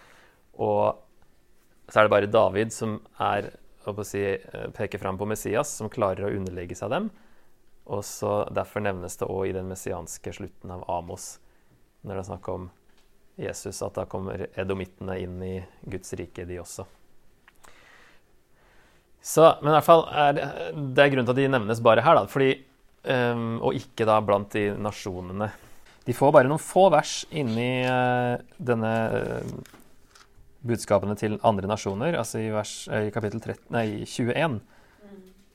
Og 0.58 0.98
så 1.88 2.00
er 2.00 2.08
det 2.08 2.14
bare 2.16 2.32
David 2.32 2.74
som 2.74 2.98
er, 3.22 3.52
si, 4.04 4.24
eh, 4.34 4.68
peker 4.74 5.00
fram 5.00 5.20
på 5.20 5.30
Messias, 5.30 5.76
som 5.78 5.94
klarer 5.94 6.26
å 6.26 6.34
underlegge 6.34 6.76
seg 6.76 6.92
dem. 6.92 7.12
Og 7.86 8.04
så 8.04 8.50
Derfor 8.52 8.84
nevnes 8.84 9.16
det 9.16 9.30
òg 9.30 9.46
i 9.48 9.56
den 9.56 9.70
messianske 9.70 10.34
slutten 10.34 10.74
av 10.74 10.84
Amos, 10.90 11.38
når 12.02 12.18
det 12.18 12.24
er 12.24 12.30
snakk 12.34 12.50
om 12.52 12.70
Jesus, 13.38 13.84
at 13.86 13.94
da 13.94 14.08
kommer 14.10 14.48
edomittene 14.58 15.20
inn 15.22 15.42
i 15.46 15.56
Guds 15.86 16.14
rike, 16.18 16.46
de 16.50 16.58
også. 16.60 16.88
Så, 19.28 19.44
men 19.60 19.74
i 19.74 19.76
hvert 19.76 19.88
fall 19.88 20.06
er 20.08 20.36
det, 20.38 20.46
er 21.04 21.10
grunnen 21.12 21.28
til 21.28 21.36
at 21.36 21.40
de 21.42 21.48
nevnes 21.52 21.82
bare 21.84 22.04
her, 22.06 22.16
da, 22.16 22.30
fordi, 22.32 22.54
um, 23.12 23.58
og 23.60 23.76
ikke 23.76 24.08
da 24.08 24.22
blant 24.24 24.54
de 24.56 24.70
nasjonene. 24.80 25.50
De 26.08 26.16
får 26.16 26.32
bare 26.32 26.48
noen 26.48 26.64
få 26.64 26.86
vers 26.94 27.20
inni 27.36 27.84
uh, 27.84 28.38
denne 28.56 28.94
uh, 29.12 29.76
budskapene 30.68 31.18
til 31.20 31.36
andre 31.48 31.68
nasjoner, 31.68 32.16
altså 32.16 32.40
i, 32.40 32.48
vers, 32.56 32.78
uh, 32.88 33.04
i 33.10 33.12
kapittel 33.12 33.44
13, 33.44 33.68
nei, 33.76 33.88
21 34.08 34.62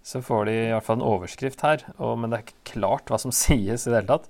så 0.03 0.23
får 0.23 0.49
de 0.49 0.55
i 0.55 0.71
hvert 0.73 0.85
fall 0.85 0.99
en 0.99 1.07
overskrift 1.07 1.63
her, 1.63 1.85
og, 1.97 2.17
men 2.19 2.33
det 2.33 2.39
er 2.39 2.47
ikke 2.47 2.73
klart 2.75 3.11
hva 3.11 3.21
som 3.23 3.35
sies 3.43 3.87
i 3.87 3.93
det 3.93 4.01
hele 4.01 4.11
tatt. 4.11 4.27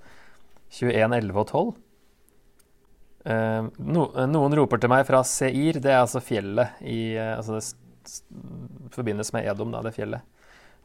21, 0.73 1.15
11 1.17 1.39
og 1.41 1.47
12. 1.49 1.71
Eh, 3.33 3.67
no, 3.93 4.05
noen 4.29 4.55
roper 4.57 4.81
til 4.81 4.91
meg 4.91 5.05
fra 5.07 5.21
Seir, 5.27 5.79
det 5.81 5.91
er 5.91 6.01
altså 6.01 6.21
fjellet 6.23 6.81
i 6.81 7.15
altså 7.17 7.55
Det 7.55 7.65
forbindes 8.93 9.33
med 9.35 9.47
Edom, 9.49 9.71
da, 9.73 9.81
det 9.85 9.93
fjellet. 9.95 10.23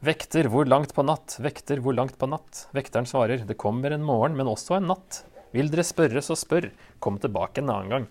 Vekter, 0.05 0.47
hvor 0.47 0.67
langt 0.69 0.93
på 0.95 1.03
natt? 1.03 1.35
Vekter, 1.43 1.81
hvor 1.83 1.95
langt 1.95 2.15
på 2.19 2.29
natt? 2.31 2.67
Vekteren 2.75 3.07
svarer, 3.09 3.43
det 3.43 3.57
kommer 3.59 3.91
en 3.91 4.05
morgen, 4.07 4.37
men 4.39 4.47
også 4.47 4.77
en 4.77 4.87
natt. 4.93 5.23
Vil 5.55 5.71
dere 5.71 5.83
spørre, 5.83 6.21
så 6.23 6.37
spør. 6.39 6.69
Kom 7.03 7.17
tilbake 7.19 7.59
en 7.59 7.71
annen 7.73 7.91
gang. 7.91 8.05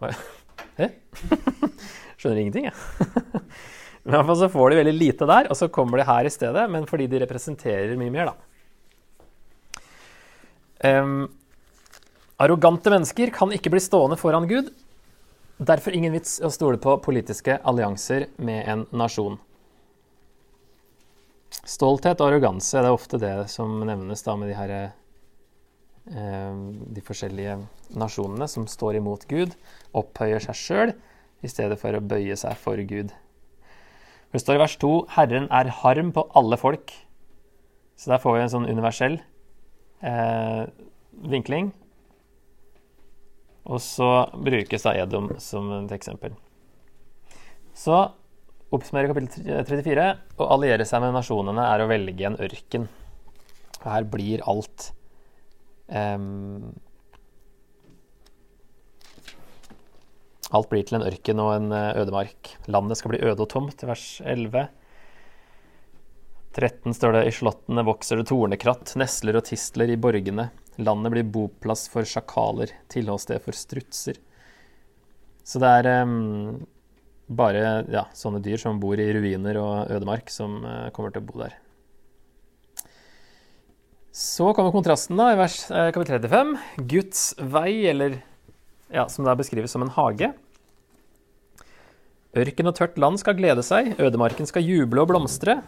Hæ? 0.80 0.88
Skjønner 2.16 2.40
ingenting, 2.40 2.70
jeg. 2.70 2.76
I 4.06 4.14
hvert 4.14 4.28
fall 4.30 4.38
så 4.38 4.48
får 4.52 4.70
de 4.70 4.78
veldig 4.80 4.94
lite 4.96 5.28
der, 5.28 5.48
og 5.50 5.58
så 5.58 5.68
kommer 5.72 6.00
de 6.00 6.06
her 6.08 6.28
i 6.28 6.32
stedet, 6.32 6.64
men 6.72 6.86
fordi 6.88 7.08
de 7.10 7.20
representerer 7.24 7.96
mye 8.00 8.14
mer, 8.14 8.30
da. 8.30 8.36
Um, 10.86 11.26
arrogante 12.38 12.92
mennesker 12.92 13.32
kan 13.34 13.52
ikke 13.52 13.72
bli 13.74 13.82
stående 13.82 14.18
foran 14.20 14.46
Gud. 14.48 14.70
Derfor 15.56 15.94
ingen 15.96 16.12
vits 16.12 16.36
å 16.44 16.50
stole 16.52 16.76
på 16.76 16.98
politiske 17.00 17.56
allianser 17.64 18.28
med 18.36 18.66
en 18.68 18.84
nasjon. 18.92 19.38
Stolthet 21.64 22.20
og 22.20 22.28
arroganse 22.28 22.76
er 22.76 22.90
ofte 22.92 23.16
det 23.22 23.48
som 23.48 23.78
nevnes 23.88 24.20
da 24.26 24.34
med 24.36 24.50
de 24.52 24.56
her 24.58 24.72
eh, 24.76 24.90
de 26.92 27.04
forskjellige 27.04 27.56
nasjonene 27.96 28.48
som 28.52 28.66
står 28.68 29.00
imot 29.00 29.24
Gud, 29.30 29.56
opphøyer 29.96 30.44
seg 30.44 30.60
sjøl 30.60 30.92
i 31.40 31.48
stedet 31.48 31.80
for 31.80 31.96
å 31.96 32.04
bøye 32.04 32.36
seg 32.36 32.58
for 32.60 32.76
Gud. 32.84 33.14
Det 34.36 34.42
står 34.42 34.58
i 34.58 34.62
vers 34.66 34.76
2 34.82 34.92
Herren 35.16 35.48
er 35.54 35.72
harm 35.80 36.12
på 36.12 36.26
alle 36.36 36.60
folk. 36.60 36.92
Så 37.96 38.12
der 38.12 38.20
får 38.20 38.36
vi 38.36 38.44
en 38.44 38.52
sånn 38.52 38.68
universell 38.68 39.16
eh, 40.04 40.62
vinkling. 41.32 41.72
Og 43.66 43.82
så 43.82 44.08
brukes 44.34 44.86
da 44.86 44.94
Edom 44.94 45.32
som 45.42 45.72
et 45.80 45.94
eksempel. 45.96 46.36
Så 47.76 47.98
oppsummerer 48.72 49.10
kapittel 49.10 49.66
34. 49.66 50.06
Å 50.38 50.48
alliere 50.54 50.86
seg 50.88 51.02
med 51.02 51.16
nasjonene 51.16 51.66
er 51.72 51.82
å 51.82 51.90
velge 51.90 52.28
en 52.28 52.38
ørken. 52.46 52.88
Og 53.82 53.88
her 53.90 54.06
blir 54.10 54.44
alt 54.48 54.90
um, 55.90 56.72
Alt 60.54 60.68
blir 60.70 60.84
til 60.86 61.00
en 61.00 61.06
ørken 61.08 61.40
og 61.42 61.48
en 61.56 61.72
eh, 61.74 61.96
ødemark. 61.98 62.52
Landet 62.70 63.00
skal 63.00 63.10
bli 63.10 63.18
øde 63.26 63.42
og 63.42 63.48
tomt, 63.50 63.82
vers 63.82 64.04
11. 64.22 64.68
13 66.54 66.94
står 66.94 67.16
det 67.16 67.22
i 67.26 67.32
slottene 67.34 67.82
vokser 67.84 68.20
det 68.20 68.28
tornekratt, 68.30 68.94
nesler 68.96 69.40
og 69.40 69.48
tistler 69.48 69.90
i 69.90 69.98
borgene. 70.00 70.46
Landet 70.76 71.12
blir 71.14 71.28
boplass 71.32 71.86
for 71.88 72.04
sjakaler, 72.04 72.72
tilholdssted 72.92 73.40
for 73.44 73.56
strutser. 73.56 74.18
Så 75.46 75.60
det 75.62 75.70
er 75.78 76.02
um, 76.04 76.58
bare 77.26 77.86
ja, 77.92 78.04
sånne 78.16 78.42
dyr 78.44 78.60
som 78.60 78.80
bor 78.82 78.98
i 79.00 79.06
ruiner 79.14 79.60
og 79.62 79.92
ødemark, 79.94 80.28
som 80.32 80.58
uh, 80.66 80.88
kommer 80.96 81.14
til 81.14 81.24
å 81.24 81.28
bo 81.28 81.40
der. 81.40 81.56
Så 84.16 84.50
kommer 84.56 84.74
kontrasten 84.74 85.16
da 85.20 85.30
i 85.32 85.38
vers 85.38 85.62
uh, 85.70 85.88
kapittel 85.94 86.20
35. 86.20 86.54
Guds 86.92 87.24
vei, 87.40 87.86
eller 87.88 88.20
ja, 88.92 89.06
som 89.12 89.24
da 89.26 89.36
beskrives 89.38 89.72
som 89.72 89.84
en 89.86 89.94
hage. 89.96 90.32
Ørken 92.36 92.68
og 92.68 92.76
tørt 92.76 92.98
land 93.00 93.16
skal 93.22 93.38
glede 93.38 93.64
seg, 93.64 93.94
ødemarken 93.96 94.48
skal 94.48 94.66
juble 94.66 95.00
og 95.00 95.08
blomstre. 95.08 95.62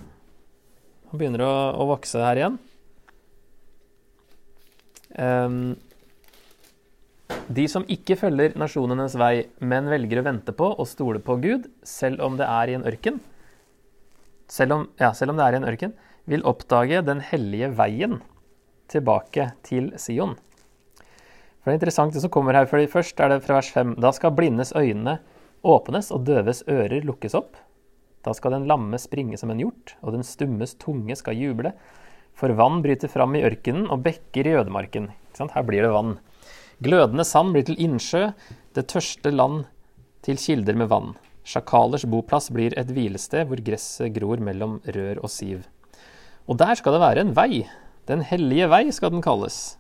Han 1.09 1.21
begynner 1.21 1.47
å, 1.47 1.53
å 1.81 1.89
vokse 1.95 2.21
her 2.21 2.43
igjen. 2.43 2.59
Um, 5.19 5.77
de 7.49 7.65
som 7.69 7.85
ikke 7.91 8.17
følger 8.21 8.57
nasjonenes 8.61 9.17
vei, 9.21 9.49
men 9.61 9.89
velger 9.91 10.21
å 10.21 10.27
vente 10.27 10.55
på 10.57 10.71
og 10.71 10.89
stole 10.89 11.21
på 11.25 11.39
Gud, 11.43 11.69
selv 11.85 12.23
om 12.25 12.39
det 12.39 12.49
er 12.49 12.71
i 12.71 12.77
en 12.79 12.87
ørken, 12.89 13.21
selv 14.49 14.77
om, 14.77 14.85
ja, 15.01 15.13
selv 15.17 15.33
om 15.33 15.41
det 15.41 15.47
er 15.47 15.57
i 15.57 15.61
en 15.61 15.69
ørken, 15.69 15.95
vil 16.29 16.45
oppdage 16.49 17.01
den 17.05 17.23
hellige 17.25 17.71
veien 17.77 18.19
tilbake 18.93 19.51
til 19.65 19.91
Sion. 20.01 20.37
For 21.61 21.71
Det 21.71 21.75
er 21.75 21.81
interessant 21.81 22.15
det 22.17 22.23
som 22.25 22.33
kommer 22.33 22.57
her, 22.57 22.69
fordi 22.69 22.89
først 22.89 23.21
er 23.21 23.33
det 23.33 23.43
fra 23.45 23.59
vers 23.59 23.71
5. 23.75 23.97
Da 24.01 24.13
skal 24.17 24.33
blindes 24.37 24.73
øynene 24.77 25.19
åpnes, 25.65 26.13
og 26.15 26.25
døves 26.29 26.63
ører 26.69 27.05
lukkes 27.05 27.37
opp. 27.37 27.57
Da 28.25 28.33
skal 28.37 28.55
den 28.55 28.69
lamme 28.69 28.99
springe 29.01 29.37
som 29.41 29.51
en 29.53 29.61
hjort, 29.61 29.97
og 30.03 30.15
den 30.17 30.25
stummes 30.25 30.77
tunge 30.81 31.17
skal 31.17 31.37
juble. 31.37 31.75
For 32.39 32.55
vann 32.55 32.83
bryter 32.85 33.11
fram 33.11 33.35
i 33.35 33.43
ørkenen 33.43 33.89
og 33.91 34.05
bekker 34.05 34.47
i 34.47 34.55
ødemarken. 34.61 35.11
Her 35.39 35.65
blir 35.67 35.83
det 35.83 35.91
vann. 35.95 36.19
Glødende 36.83 37.25
sand 37.27 37.51
blir 37.55 37.65
til 37.67 37.79
innsjø, 37.83 38.29
det 38.75 38.87
tørste 38.91 39.33
land 39.35 39.65
til 40.23 40.39
kilder 40.39 40.79
med 40.79 40.91
vann. 40.93 41.17
Sjakalers 41.43 42.05
boplass 42.07 42.51
blir 42.55 42.75
et 42.79 42.91
hvilested 42.95 43.49
hvor 43.49 43.63
gresset 43.65 44.15
gror 44.15 44.39
mellom 44.45 44.79
rør 44.87 45.23
og 45.25 45.33
siv. 45.35 45.67
Og 46.47 46.59
der 46.61 46.79
skal 46.79 46.95
det 46.95 47.03
være 47.03 47.27
en 47.27 47.35
vei. 47.35 47.65
Den 48.07 48.23
hellige 48.23 48.71
vei 48.71 48.85
skal 48.95 49.13
den 49.15 49.25
kalles. 49.25 49.77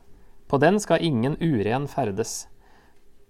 På 0.49 0.59
den 0.59 0.81
skal 0.83 1.05
ingen 1.05 1.37
uren 1.38 1.87
ferdes. 1.88 2.49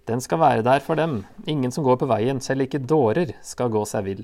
Den 0.09 0.23
skal 0.25 0.41
være 0.41 0.65
der 0.65 0.81
for 0.81 0.97
dem, 0.97 1.21
ingen 1.45 1.71
som 1.71 1.85
går 1.85 1.99
på 2.01 2.09
veien, 2.09 2.39
selv 2.41 2.65
ikke 2.65 2.81
dårer 2.81 3.35
skal 3.45 3.69
gå 3.69 3.83
seg 3.85 4.07
vill. 4.07 4.23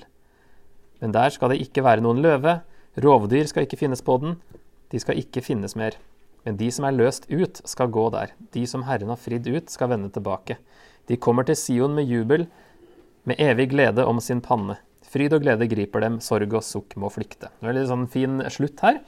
Men 1.04 1.14
der 1.14 1.30
skal 1.30 1.52
det 1.54 1.62
ikke 1.62 1.84
være 1.86 2.02
noen 2.02 2.24
løve, 2.26 2.62
rovdyr 2.98 3.46
skal 3.52 3.68
ikke 3.68 3.78
finnes 3.84 4.02
på 4.02 4.18
den, 4.24 4.40
de 4.92 5.02
skal 5.02 5.20
ikke 5.22 5.44
finnes 5.46 5.76
mer. 5.80 5.98
Men 6.46 6.60
de 6.60 6.70
som 6.74 6.86
er 6.86 6.96
løst 6.96 7.26
ut, 7.32 7.62
skal 7.66 7.90
gå 7.94 8.06
der, 8.14 8.36
de 8.54 8.66
som 8.70 8.86
Herren 8.86 9.10
har 9.10 9.22
fridd 9.22 9.48
ut, 9.50 9.72
skal 9.74 9.90
vende 9.96 10.12
tilbake. 10.14 10.60
De 11.10 11.18
kommer 11.18 11.46
til 11.46 11.58
Sion 11.58 11.96
med 11.98 12.10
jubel, 12.10 12.46
med 13.26 13.42
evig 13.42 13.72
glede 13.72 14.06
om 14.06 14.22
sin 14.22 14.44
panne. 14.46 14.78
Fryd 15.10 15.34
og 15.34 15.46
glede 15.46 15.68
griper 15.70 16.04
dem, 16.06 16.20
sorg 16.22 16.54
og 16.54 16.66
sukk 16.66 16.94
må 17.02 17.10
flykte. 17.14 17.50
Det 17.62 17.72
er 17.72 17.82
en 17.82 17.92
sånn 17.92 18.10
fin 18.14 18.42
slutt 18.54 18.82
her. 18.86 19.00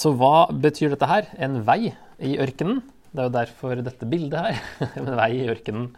Så 0.00 0.12
hva 0.16 0.48
betyr 0.52 0.94
dette 0.94 1.08
her? 1.08 1.28
En 1.40 1.60
vei 1.66 1.94
i 2.20 2.36
ørkenen? 2.40 2.80
Det 3.12 3.20
er 3.20 3.28
jo 3.28 3.34
derfor 3.34 3.82
dette 3.84 4.08
bildet 4.08 4.40
her. 4.40 4.62
En 5.00 5.12
vei 5.16 5.30
i 5.42 5.48
ørkenen. 5.52 5.90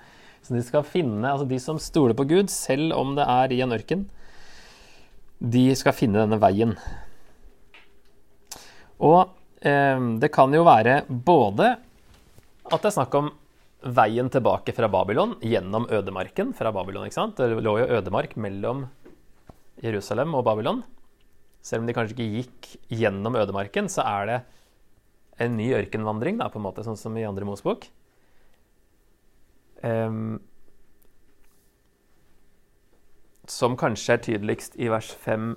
Så 0.44 0.54
de 0.56 0.62
skal 0.66 0.84
finne, 0.84 1.24
altså 1.24 1.46
de 1.48 1.58
som 1.62 1.78
stoler 1.80 2.16
på 2.18 2.26
Gud, 2.28 2.50
selv 2.52 2.92
om 2.98 3.14
det 3.16 3.24
er 3.24 3.54
i 3.54 3.62
en 3.64 3.72
ørken, 3.72 4.02
de 5.40 5.70
skal 5.78 5.96
finne 5.96 6.20
denne 6.20 6.38
veien. 6.42 6.74
Og 9.02 9.34
eh, 9.64 9.98
det 10.20 10.30
kan 10.34 10.54
jo 10.54 10.66
være 10.66 11.02
både 11.08 11.72
at 12.64 12.80
det 12.80 12.90
er 12.90 12.96
snakk 12.98 13.16
om 13.18 13.32
veien 13.84 14.30
tilbake 14.32 14.72
fra 14.72 14.88
Babylon 14.88 15.34
gjennom 15.44 15.86
ødemarken 15.92 16.54
fra 16.56 16.72
Babylon. 16.72 17.04
ikke 17.04 17.18
sant? 17.18 17.36
Det 17.36 17.60
lå 17.60 17.78
jo 17.82 17.90
ødemark 17.98 18.36
mellom 18.40 18.86
Jerusalem 19.84 20.34
og 20.34 20.44
Babylon. 20.46 20.82
Selv 21.64 21.82
om 21.82 21.88
de 21.88 21.96
kanskje 21.96 22.16
ikke 22.16 22.32
gikk 22.38 22.70
gjennom 22.92 23.36
ødemarken, 23.36 23.88
så 23.92 24.04
er 24.04 24.26
det 24.30 24.40
en 25.44 25.56
ny 25.58 25.70
ørkenvandring, 25.74 26.38
da, 26.38 26.48
på 26.48 26.60
en 26.60 26.66
måte, 26.66 26.84
sånn 26.86 26.98
som 27.00 27.16
i 27.18 27.26
andre 27.26 27.46
Mosebok. 27.48 27.88
Um, 29.84 30.38
som 33.50 33.76
kanskje 33.76 34.14
er 34.14 34.22
tydeligst 34.24 34.78
i 34.80 34.88
vers 34.92 35.10
5 35.24 35.50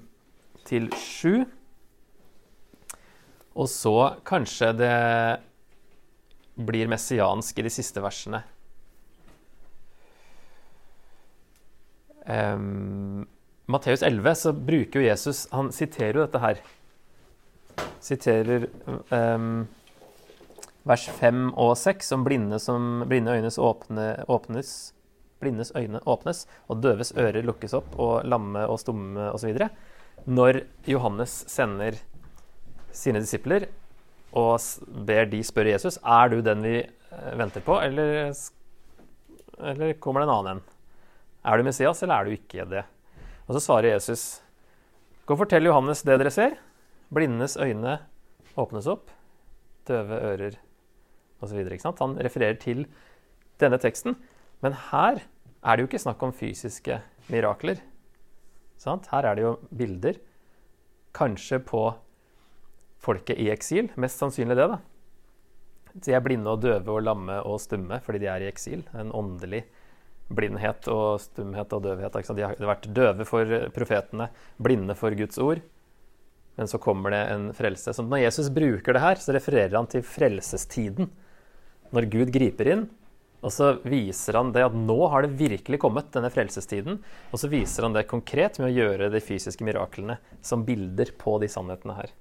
til 0.68 0.90
7. 0.92 1.46
Og 3.58 3.70
så 3.72 3.96
kanskje 4.28 4.72
det 4.78 4.98
blir 6.58 6.90
messiansk 6.90 7.58
i 7.58 7.66
de 7.66 7.72
siste 7.74 8.02
versene. 8.02 8.44
Um, 12.28 13.26
Matteus 13.72 14.04
11 14.04 14.36
så 14.36 14.52
bruker 14.52 15.00
jo 15.00 15.06
Jesus 15.06 15.46
Han 15.54 15.70
siterer 15.72 16.18
jo 16.20 16.26
dette 16.26 16.42
her. 16.44 16.60
Siterer 18.04 18.68
um, 19.14 19.66
vers 20.88 21.08
5 21.20 21.50
og 21.54 21.74
6 21.80 22.14
om 22.18 22.28
blinde, 22.28 22.60
som, 22.60 23.04
blinde 23.08 23.36
øynes 23.38 23.58
åpne, 23.58 24.12
åpnes 24.28 24.76
Blindes 25.38 25.72
øyne 25.78 26.00
åpnes, 26.10 26.48
og 26.68 26.82
døves 26.82 27.12
ører 27.14 27.46
lukkes 27.46 27.76
opp, 27.78 27.92
og 28.02 28.26
lamme 28.26 28.64
og 28.66 28.80
stumme 28.82 29.30
osv. 29.30 29.68
Når 30.26 30.64
Johannes 30.90 31.44
sender 31.52 32.00
sine 32.98 33.22
disipler 33.24 33.68
og 34.38 34.60
ber 35.08 35.30
de 35.32 35.40
spørre 35.46 35.74
Jesus 35.74 36.00
er 36.02 36.32
du 36.32 36.42
den 36.46 36.64
vi 36.66 36.76
eh, 36.82 37.34
venter 37.40 37.64
på, 37.64 37.80
eller, 37.82 38.34
eller 39.72 39.96
kommer 40.04 40.22
det 40.22 40.28
en 40.28 40.34
annen 40.36 40.58
en. 40.58 40.64
Er 41.48 41.58
du 41.58 41.68
Messias, 41.68 42.04
eller 42.04 42.18
er 42.18 42.28
du 42.28 42.36
ikke 42.36 42.68
det? 42.68 42.84
Og 43.48 43.56
så 43.56 43.64
svarer 43.64 43.94
Jesus, 43.94 44.42
gå 45.26 45.36
og 45.36 45.46
fortell 45.46 45.70
Johannes 45.70 46.04
det 46.04 46.18
dere 46.20 46.34
ser. 46.34 46.58
Blindes 47.14 47.56
øyne 47.56 48.00
åpnes 48.60 48.90
opp, 48.92 49.12
døve 49.88 50.18
ører 50.34 50.58
osv. 51.40 51.62
Han 52.02 52.18
refererer 52.20 52.58
til 52.60 52.84
denne 53.62 53.80
teksten. 53.80 54.18
Men 54.66 54.76
her 54.90 55.22
er 55.64 55.76
det 55.76 55.84
jo 55.86 55.90
ikke 55.90 56.02
snakk 56.02 56.24
om 56.26 56.36
fysiske 56.36 57.00
mirakler. 57.32 57.80
Sant? 58.82 59.08
Her 59.14 59.30
er 59.30 59.38
det 59.38 59.46
jo 59.46 59.54
bilder. 59.72 60.20
Kanskje 61.16 61.62
på 61.64 61.86
folket 63.04 63.40
i 63.40 63.50
eksil. 63.54 63.92
Mest 64.00 64.22
sannsynlig 64.22 64.58
det, 64.58 64.70
da. 64.74 64.80
De 65.98 66.14
er 66.14 66.22
blinde 66.22 66.52
og 66.52 66.62
døve 66.62 66.94
og 66.94 67.02
lamme 67.06 67.40
og 67.48 67.58
stumme 67.62 67.98
fordi 68.06 68.22
de 68.22 68.30
er 68.30 68.46
i 68.46 68.50
eksil. 68.52 68.84
En 68.98 69.14
åndelig 69.16 69.64
blindhet 70.28 70.90
og 70.92 71.22
stumhet 71.24 71.74
og 71.74 71.86
døvhet. 71.86 72.20
De 72.36 72.46
har 72.46 72.60
vært 72.60 72.90
døve 72.94 73.26
for 73.28 73.58
profetene, 73.76 74.30
blinde 74.62 74.96
for 74.98 75.16
Guds 75.18 75.40
ord. 75.42 75.64
Men 76.58 76.70
så 76.70 76.80
kommer 76.82 77.14
det 77.14 77.24
en 77.32 77.50
frelse. 77.56 77.94
Så 77.94 78.04
når 78.04 78.26
Jesus 78.26 78.50
bruker 78.54 78.98
det 78.98 79.04
her, 79.04 79.20
så 79.22 79.36
refererer 79.36 79.76
han 79.78 79.90
til 79.90 80.06
frelsestiden. 80.06 81.12
Når 81.94 82.10
Gud 82.12 82.32
griper 82.34 82.72
inn, 82.74 82.88
og 83.46 83.54
så 83.54 83.76
viser 83.86 84.40
han 84.40 84.50
det 84.56 84.64
at 84.66 84.76
nå 84.76 84.98
har 85.14 85.24
det 85.24 85.38
virkelig 85.38 85.80
kommet, 85.80 86.10
denne 86.16 86.32
frelsestiden. 86.34 86.98
Og 87.30 87.40
så 87.40 87.50
viser 87.52 87.86
han 87.86 87.94
det 87.96 88.08
konkret 88.10 88.58
med 88.60 88.72
å 88.72 88.74
gjøre 88.74 89.12
de 89.14 89.22
fysiske 89.24 89.66
miraklene 89.68 90.18
som 90.42 90.66
bilder 90.68 91.14
på 91.22 91.38
de 91.44 91.50
sannhetene 91.52 92.00
her. 92.00 92.16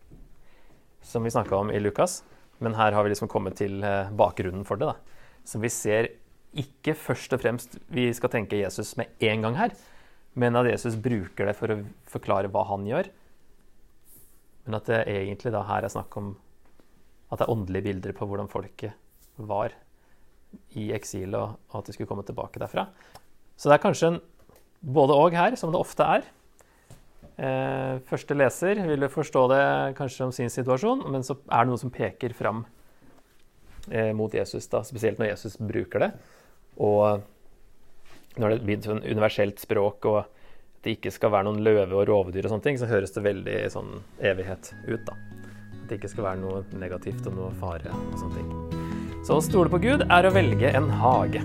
Som 1.03 1.27
vi 1.27 1.33
snakka 1.35 1.57
om 1.57 1.71
i 1.71 1.81
Lukas. 1.81 2.23
Men 2.59 2.75
her 2.75 2.93
har 2.93 3.05
vi 3.05 3.13
liksom 3.13 3.29
kommet 3.29 3.59
til 3.61 3.85
eh, 3.85 4.13
bakgrunnen 4.17 4.65
for 4.65 4.81
det. 4.81 4.89
da. 4.89 4.97
Så 5.45 5.61
vi 5.63 5.71
ser 5.73 6.11
ikke 6.57 6.95
først 6.97 7.35
og 7.37 7.43
fremst 7.43 7.77
vi 7.93 8.09
skal 8.17 8.33
tenke 8.33 8.59
Jesus 8.59 8.95
med 8.97 9.13
en 9.29 9.45
gang 9.45 9.59
her, 9.59 9.75
men 10.35 10.57
at 10.57 10.69
Jesus 10.71 10.97
bruker 11.01 11.49
det 11.49 11.57
for 11.59 11.73
å 11.73 11.83
forklare 12.09 12.51
hva 12.53 12.65
han 12.71 12.87
gjør. 12.89 13.11
Men 14.67 14.79
at 14.79 14.89
det 14.89 15.03
egentlig 15.13 15.53
da 15.55 15.65
her 15.69 15.85
er 15.85 15.93
snakk 15.93 16.17
om 16.19 16.33
at 17.31 17.41
det 17.41 17.47
er 17.47 17.53
åndelige 17.53 17.87
bilder 17.89 18.17
på 18.17 18.29
hvordan 18.29 18.51
folket 18.51 18.97
var 19.37 19.75
i 20.79 20.89
eksil, 20.97 21.35
og, 21.37 21.59
at 21.75 21.87
de 21.87 21.95
skulle 21.95 22.09
komme 22.09 22.25
tilbake 22.27 22.61
derfra. 22.63 22.87
Så 23.57 23.69
det 23.69 23.77
er 23.77 23.85
kanskje 23.85 24.11
en 24.15 24.21
både 24.81 25.17
og 25.17 25.37
her, 25.37 25.57
som 25.59 25.73
det 25.73 25.81
ofte 25.81 26.07
er. 26.07 26.27
Eh, 27.37 27.99
første 28.09 28.37
leser 28.37 28.81
vil 28.89 29.09
forstå 29.13 29.43
det 29.53 29.65
kanskje 29.99 30.25
om 30.25 30.33
sin 30.33 30.53
situasjon, 30.53 31.05
men 31.13 31.25
så 31.27 31.37
er 31.45 31.67
det 31.67 31.73
noe 31.73 31.81
som 31.81 31.93
peker 31.93 32.33
fram 32.37 32.65
eh, 33.91 34.13
mot 34.17 34.33
Jesus, 34.33 34.69
da, 34.73 34.81
spesielt 34.87 35.21
når 35.21 35.35
Jesus 35.35 35.59
bruker 35.61 36.07
det. 36.07 36.11
Og 36.81 37.27
når 38.41 38.57
det 38.57 38.65
blir 38.65 38.81
sånn 38.85 39.05
universelt 39.05 39.61
språk, 39.61 40.09
og 40.09 40.25
det 40.85 40.97
ikke 40.97 41.13
skal 41.13 41.33
være 41.35 41.49
noen 41.49 41.65
løve 41.67 41.99
og 41.99 42.09
rovdyr, 42.09 42.47
og 42.47 42.55
sånne 42.55 42.69
ting, 42.69 42.81
så 42.81 42.89
høres 42.89 43.13
det 43.13 43.25
veldig 43.27 43.61
sånn 43.75 43.97
evighet 44.25 44.73
ut. 44.89 45.05
da. 45.09 45.17
At 45.83 45.89
det 45.91 46.01
ikke 46.01 46.15
skal 46.15 46.31
være 46.31 46.45
noe 46.45 46.65
negativt 46.81 47.29
og 47.29 47.37
noe 47.37 47.53
fare 47.61 47.93
og 47.93 48.21
sånne 48.23 48.41
ting. 48.41 49.25
Så 49.27 49.41
å 49.41 49.45
stole 49.45 49.73
på 49.73 49.83
Gud 49.83 50.07
er 50.09 50.29
å 50.29 50.33
velge 50.33 50.71
en 50.73 50.89
hage. 51.03 51.43